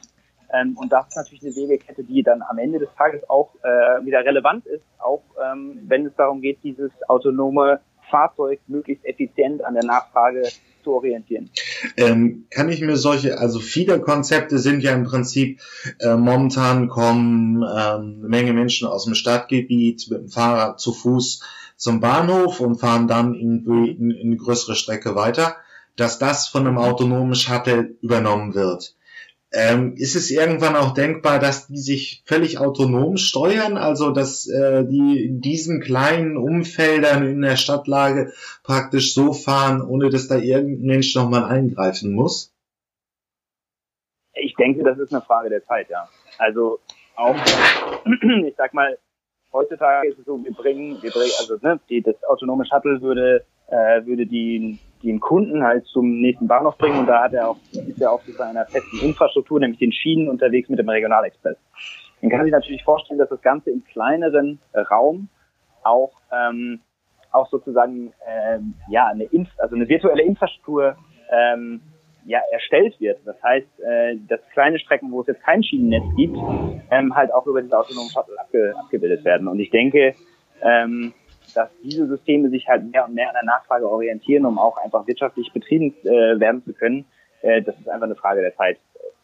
Ähm, 0.54 0.78
und 0.78 0.92
das 0.92 1.08
ist 1.10 1.16
natürlich 1.18 1.44
eine 1.44 1.56
Wegekette, 1.56 2.04
die 2.04 2.24
dann 2.24 2.42
am 2.42 2.58
Ende 2.58 2.80
des 2.80 2.90
Tages 2.98 3.28
auch 3.30 3.54
äh, 3.64 4.06
wieder 4.06 4.24
relevant 4.24 4.66
ist, 4.66 4.84
auch 4.98 5.24
ähm, 5.44 5.80
wenn 5.88 6.06
es 6.06 6.16
darum 6.16 6.42
geht, 6.42 6.60
dieses 6.64 6.92
autonome 7.08 7.80
Fahrzeug 8.10 8.60
möglichst 8.68 9.06
effizient 9.06 9.64
an 9.64 9.74
der 9.74 9.84
Nachfrage 9.84 10.44
zu 10.84 10.94
orientieren. 10.94 11.50
Ähm, 11.98 12.46
kann 12.50 12.70
ich 12.70 12.82
mir 12.82 12.96
solche, 12.96 13.40
also 13.40 13.60
viele 13.60 14.00
Konzepte 14.00 14.58
sind 14.58 14.82
ja 14.82 14.94
im 14.94 15.04
Prinzip, 15.04 15.60
äh, 16.00 16.16
momentan 16.16 16.88
kommen 16.88 17.58
ähm, 17.58 18.20
eine 18.20 18.28
Menge 18.30 18.54
Menschen 18.54 18.88
aus 18.88 19.06
dem 19.06 19.14
Stadtgebiet 19.14 20.08
mit 20.10 20.20
dem 20.22 20.30
Fahrrad 20.30 20.80
zu 20.80 20.94
Fuß 20.94 21.44
zum 21.76 22.00
Bahnhof 22.00 22.60
und 22.60 22.80
fahren 22.80 23.08
dann 23.08 23.36
irgendwie 23.36 23.92
in, 23.92 24.12
in 24.12 24.28
eine 24.28 24.38
größere 24.38 24.76
Strecke 24.76 25.16
weiter, 25.16 25.58
dass 25.96 26.20
das 26.20 26.48
von 26.48 26.66
einem 26.66 26.78
autonomen 26.78 27.36
Shuttle 27.36 27.96
übernommen 28.02 28.56
wird. 28.56 28.97
Ähm, 29.54 29.94
ist 29.96 30.16
es 30.16 30.30
irgendwann 30.30 30.76
auch 30.76 30.94
denkbar, 30.94 31.40
dass 31.40 31.68
die 31.68 31.78
sich 31.78 32.22
völlig 32.26 32.60
autonom 32.60 33.16
steuern, 33.16 33.78
also 33.78 34.12
dass 34.12 34.46
äh, 34.46 34.84
die 34.84 35.26
in 35.26 35.40
diesen 35.40 35.80
kleinen 35.80 36.36
Umfeldern 36.36 37.26
in 37.26 37.42
der 37.42 37.56
Stadtlage 37.56 38.34
praktisch 38.64 39.14
so 39.14 39.32
fahren, 39.32 39.82
ohne 39.82 40.10
dass 40.10 40.28
da 40.28 40.36
irgendein 40.36 40.86
Mensch 40.86 41.16
nochmal 41.16 41.46
eingreifen 41.46 42.12
muss? 42.14 42.54
Ich 44.34 44.54
denke, 44.56 44.84
das 44.84 45.00
ist 45.00 45.14
eine 45.14 45.22
Frage 45.22 45.50
der 45.50 45.64
Zeit, 45.64 45.90
ja. 45.90 46.10
Also 46.38 46.80
auch, 47.16 47.36
ich 48.46 48.56
sag 48.58 48.74
mal, 48.74 48.98
heutzutage 49.54 50.10
ist 50.10 50.20
es 50.20 50.26
so, 50.26 50.44
wir 50.44 50.54
bringen, 50.54 51.02
wir 51.02 51.12
bringen, 51.12 51.32
also 51.40 51.58
ne, 51.62 51.80
die, 51.90 52.02
das 52.02 52.22
autonome 52.26 52.66
Shuttle 52.66 53.02
würde, 53.02 53.46
äh, 53.68 54.06
würde 54.06 54.26
die 54.26 54.78
den 55.08 55.20
Kunden 55.20 55.64
halt 55.64 55.86
zum 55.86 56.20
nächsten 56.22 56.48
Bahnhof 56.48 56.78
bringen 56.78 57.00
und 57.00 57.08
da 57.08 57.24
hat 57.24 57.34
er 57.34 57.50
auch, 57.50 57.58
ist 57.72 58.02
er 58.02 58.12
auch 58.12 58.24
zu 58.24 58.32
seiner 58.34 58.66
festen 58.66 59.00
Infrastruktur, 59.00 59.60
nämlich 59.60 59.80
den 59.80 59.92
Schienen 59.92 60.30
unterwegs 60.30 60.70
mit 60.70 60.80
dem 60.80 60.90
Regionalexpress. 60.90 61.58
Man 62.22 62.32
kann 62.32 62.44
sich 62.44 62.52
natürlich 62.52 62.84
vorstellen, 62.84 63.20
dass 63.20 63.30
das 63.30 63.42
Ganze 63.42 63.72
im 63.72 63.84
kleineren 63.86 64.60
Raum 64.92 65.30
auch, 65.84 66.12
ähm, 66.32 66.82
auch 67.32 67.50
sozusagen 67.50 68.14
ähm, 68.28 68.74
ja 68.90 69.08
eine 69.08 69.26
Inf 69.26 69.50
also 69.60 69.76
eine 69.76 69.88
virtuelle 69.88 70.24
Infrastruktur 70.24 70.96
ähm, 71.32 71.82
ja, 72.26 72.40
erstellt 72.52 73.00
wird. 73.00 73.20
Das 73.26 73.42
heißt, 73.42 73.80
äh, 73.80 74.18
dass 74.28 74.42
kleine 74.52 74.80
Strecken, 74.80 75.12
wo 75.12 75.22
es 75.22 75.28
jetzt 75.28 75.44
kein 75.44 75.64
Schienennetz 75.64 76.04
gibt, 76.18 76.38
ähm, 76.92 77.16
halt 77.16 77.34
auch 77.34 77.46
über 77.48 77.62
den 77.62 77.72
autonomen 77.72 78.10
Shuttle 78.10 78.38
abge 78.40 78.74
abgebildet 78.78 79.24
werden. 79.24 79.48
Und 79.48 79.60
ich 79.60 79.70
denke, 79.70 80.14
ähm, 80.62 81.14
dass 81.54 81.70
diese 81.84 82.08
Systeme 82.08 82.50
sich 82.50 82.68
halt 82.68 82.92
mehr 82.92 83.06
und 83.06 83.14
mehr 83.14 83.30
an 83.30 83.36
der 83.36 83.46
Nachfrage 83.46 83.90
orientieren, 83.90 84.46
um 84.46 84.60
auch 84.60 84.78
einfach 84.78 85.08
wirtschaftlich 85.08 85.52
betrieben 85.54 85.94
äh, 86.04 86.40
werden 86.40 86.64
zu 86.64 86.74
können. 86.74 87.06
Äh, 87.42 87.62
das 87.62 87.78
ist 87.80 87.90
einfach 87.90 88.06
eine 88.06 88.16
Frage 88.16 88.42
der 88.42 88.56
Zeit. 88.56 88.78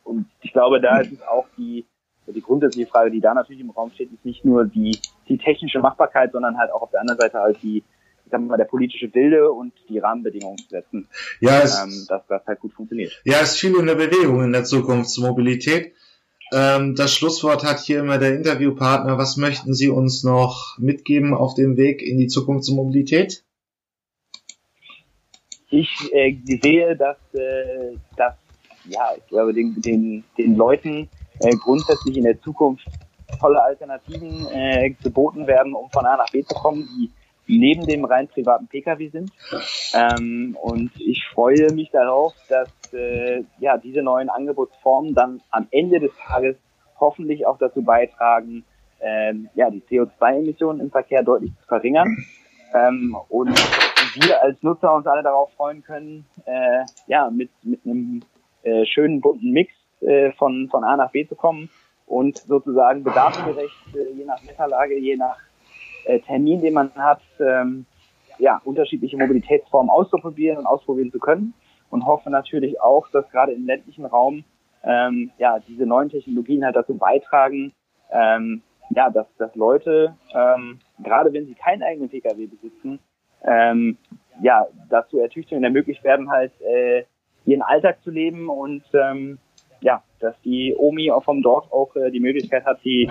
Und 0.04 0.26
ich 0.42 0.52
glaube, 0.52 0.82
da 0.82 1.00
ist 1.00 1.12
es 1.12 1.22
auch 1.22 1.46
die, 1.58 1.86
die 2.28 2.42
grundsätzliche 2.42 2.90
Frage, 2.90 3.12
die 3.12 3.22
da 3.22 3.34
natürlich 3.34 3.62
im 3.62 3.70
Raum 3.70 3.92
steht, 3.92 4.12
ist 4.12 4.26
nicht 4.26 4.46
nur 4.46 4.66
die, 4.66 5.00
die 5.28 5.38
technische 5.38 5.80
Machbarkeit, 5.80 6.32
sondern 6.32 6.58
halt 6.58 6.72
auch 6.72 6.82
auf 6.82 6.92
der 6.92 7.02
anderen 7.02 7.20
Seite 7.20 7.40
halt 7.40 7.58
die, 7.62 7.84
ich 8.26 8.32
sag 8.32 8.42
mal, 8.42 8.58
der 8.58 8.66
politische 8.66 9.08
Bilde 9.08 9.52
und 9.52 9.74
die 9.90 10.00
Rahmenbedingungen 10.00 10.58
zu 10.58 10.70
setzen, 10.70 11.08
ja, 11.40 11.62
es, 11.62 11.82
ähm, 11.82 12.06
dass 12.08 12.26
das 12.28 12.46
halt 12.46 12.60
gut 12.60 12.74
funktioniert. 12.74 13.22
Ja, 13.26 13.36
es 13.42 13.54
ist 13.54 13.60
viel 13.60 13.76
in 13.76 13.86
der 13.86 13.96
Bewegung 13.96 14.44
in 14.44 14.52
der 14.52 14.64
Zukunftsmobilität. 14.64 15.94
Ähm, 16.54 16.96
das 16.96 17.14
Schlusswort 17.14 17.64
hat 17.64 17.80
hier 17.80 18.00
immer 18.00 18.18
der 18.18 18.36
Interviewpartner. 18.36 19.18
Was 19.18 19.38
möchten 19.38 19.74
Sie 19.74 19.90
uns 19.90 20.24
noch 20.24 20.78
mitgeben 20.78 21.34
auf 21.34 21.56
dem 21.56 21.78
Weg 21.78 22.02
in 22.02 22.18
die 22.18 22.28
Zukunftsmobilität? 22.28 23.44
Ich 25.70 25.90
äh, 26.12 26.36
sehe, 26.62 26.96
dass, 26.96 27.18
äh, 27.34 27.98
dass 28.16 28.36
ja, 28.86 29.10
ich 29.18 29.26
glaube, 29.28 29.54
den, 29.54 29.82
den, 29.82 30.24
den 30.38 30.56
Leuten 30.56 31.10
äh, 31.40 31.56
grundsätzlich 31.56 32.18
in 32.18 32.24
der 32.24 32.40
Zukunft 32.42 32.86
tolle 33.40 33.62
Alternativen 33.62 34.48
äh, 34.52 34.92
geboten 35.02 35.48
werden, 35.48 35.74
um 35.74 35.90
von 35.90 36.06
A 36.06 36.18
nach 36.18 36.30
B 36.32 36.44
zu 36.44 36.54
kommen, 36.54 36.88
die 37.48 37.58
neben 37.60 37.86
dem 37.86 38.06
rein 38.06 38.28
privaten 38.28 38.68
Pkw 38.68 39.10
sind. 39.10 39.32
Ähm, 39.94 40.58
und 40.62 40.92
ich 41.00 41.24
freue 41.34 41.74
mich 41.74 41.90
darauf, 41.92 42.34
dass 42.50 42.70
äh, 42.94 43.44
ja 43.60 43.78
diese 43.78 44.02
neuen 44.02 44.30
Angebotsformen 44.30 45.14
dann 45.14 45.42
am 45.52 45.68
Ende 45.72 46.00
des 46.00 46.12
Tages 46.28 46.56
hoffentlich 47.00 47.46
auch 47.46 47.58
dazu 47.58 47.82
beitragen, 47.82 48.64
äh, 49.00 49.34
ja 49.56 49.70
die 49.70 49.82
CO2-Emissionen 49.82 50.80
im 50.80 50.92
Verkehr 50.92 51.24
deutlich 51.24 51.52
zu 51.62 51.68
verringern. 51.68 52.18
Ähm, 52.74 53.16
und 53.30 53.58
wir 54.16 54.42
als 54.42 54.62
Nutzer 54.64 54.94
uns 54.94 55.06
alle 55.06 55.24
darauf 55.24 55.52
freuen 55.54 55.84
können, 55.84 56.26
äh, 56.46 56.84
ja 57.08 57.30
mit 57.30 57.50
mit 57.64 57.82
einem 57.86 58.24
äh, 58.64 58.86
schönen 58.86 59.22
bunten 59.22 59.52
Mix 59.52 59.74
äh, 60.02 60.32
von 60.34 60.70
von 60.70 60.84
A 60.84 60.96
nach 60.98 61.12
B 61.12 61.28
zu 61.28 61.36
kommen 61.36 61.70
und 62.06 62.38
sozusagen 62.38 63.04
bedarfsgerecht, 63.04 63.96
äh, 63.96 64.18
je 64.18 64.26
nach 64.26 64.46
Wetterlage, 64.48 64.98
je 64.98 65.16
nach 65.16 65.38
äh, 66.06 66.20
Termin, 66.20 66.62
den 66.62 66.74
man 66.74 66.92
hat, 66.96 67.22
ähm, 67.40 67.86
ja, 68.40 68.62
unterschiedliche 68.64 69.18
Mobilitätsformen 69.18 69.90
auszuprobieren 69.90 70.58
und 70.58 70.66
ausprobieren 70.66 71.12
zu 71.12 71.20
können 71.20 71.54
und 71.94 72.08
hoffe 72.08 72.32
natürlich 72.32 72.82
auch, 72.82 73.08
dass 73.10 73.30
gerade 73.30 73.52
im 73.52 73.68
ländlichen 73.68 74.06
Raum 74.06 74.44
ähm, 74.84 75.32
ja 75.38 75.60
diese 75.60 75.86
neuen 75.86 76.10
Technologien 76.10 76.66
halt 76.66 76.76
dazu 76.76 76.98
beitragen, 76.98 77.72
ähm, 78.12 78.64
ja, 78.90 79.12
dass, 79.12 79.28
dass 79.38 79.54
Leute, 79.56 80.16
ähm, 80.34 80.80
gerade 81.04 81.32
wenn 81.34 81.46
sie 81.46 81.54
keinen 81.54 81.84
eigenen 81.84 82.10
Pkw 82.10 82.48
besitzen, 82.48 83.00
ähm, 83.46 83.98
ja, 84.42 84.66
dazu 84.90 85.20
ertüchtigen 85.20 85.60
und 85.60 85.64
ermöglicht 85.64 86.04
werden, 86.04 86.32
halt 86.32 86.52
äh, 86.62 87.04
ihren 87.46 87.62
Alltag 87.62 88.02
zu 88.04 88.10
leben 88.10 88.50
und 88.50 88.84
ähm, 88.94 89.38
ja, 89.82 90.02
dass 90.20 90.34
die 90.42 90.74
Omi 90.76 91.12
vom 91.24 91.44
Dorf 91.44 91.72
auch 91.72 91.96
äh, 91.96 92.10
die 92.10 92.20
Möglichkeit 92.20 92.66
hat, 92.66 92.84
die, 92.84 93.08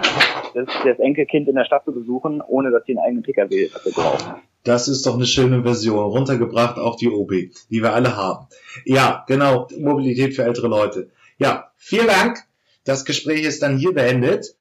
das, 0.55 0.67
das 0.85 0.99
Enkelkind 0.99 1.47
in 1.49 1.55
der 1.55 1.65
Stadt 1.65 1.85
zu 1.85 1.93
besuchen, 1.93 2.41
ohne 2.41 2.71
dass 2.71 2.85
sie 2.85 2.99
einen 2.99 3.07
eigenen 3.07 3.23
Pkw 3.23 3.69
dafür 3.69 3.93
braucht. 3.93 4.43
Das 4.65 4.89
ist 4.89 5.07
doch 5.07 5.15
eine 5.15 5.27
schöne 5.27 5.63
Version, 5.63 6.05
runtergebracht 6.05 6.79
auf 6.79 6.97
die 6.97 7.09
OB, 7.09 7.33
die 7.71 7.83
wir 7.83 7.93
alle 7.93 8.17
haben. 8.17 8.47
Ja, 8.85 9.25
genau, 9.27 9.69
Mobilität 9.77 10.35
für 10.35 10.45
ältere 10.45 10.69
Leute. 10.69 11.11
Ja, 11.39 11.71
vielen 11.77 12.07
Dank. 12.07 12.39
Das 12.85 13.05
Gespräch 13.05 13.45
ist 13.45 13.63
dann 13.63 13.79
hier 13.79 13.93
beendet. 13.93 14.51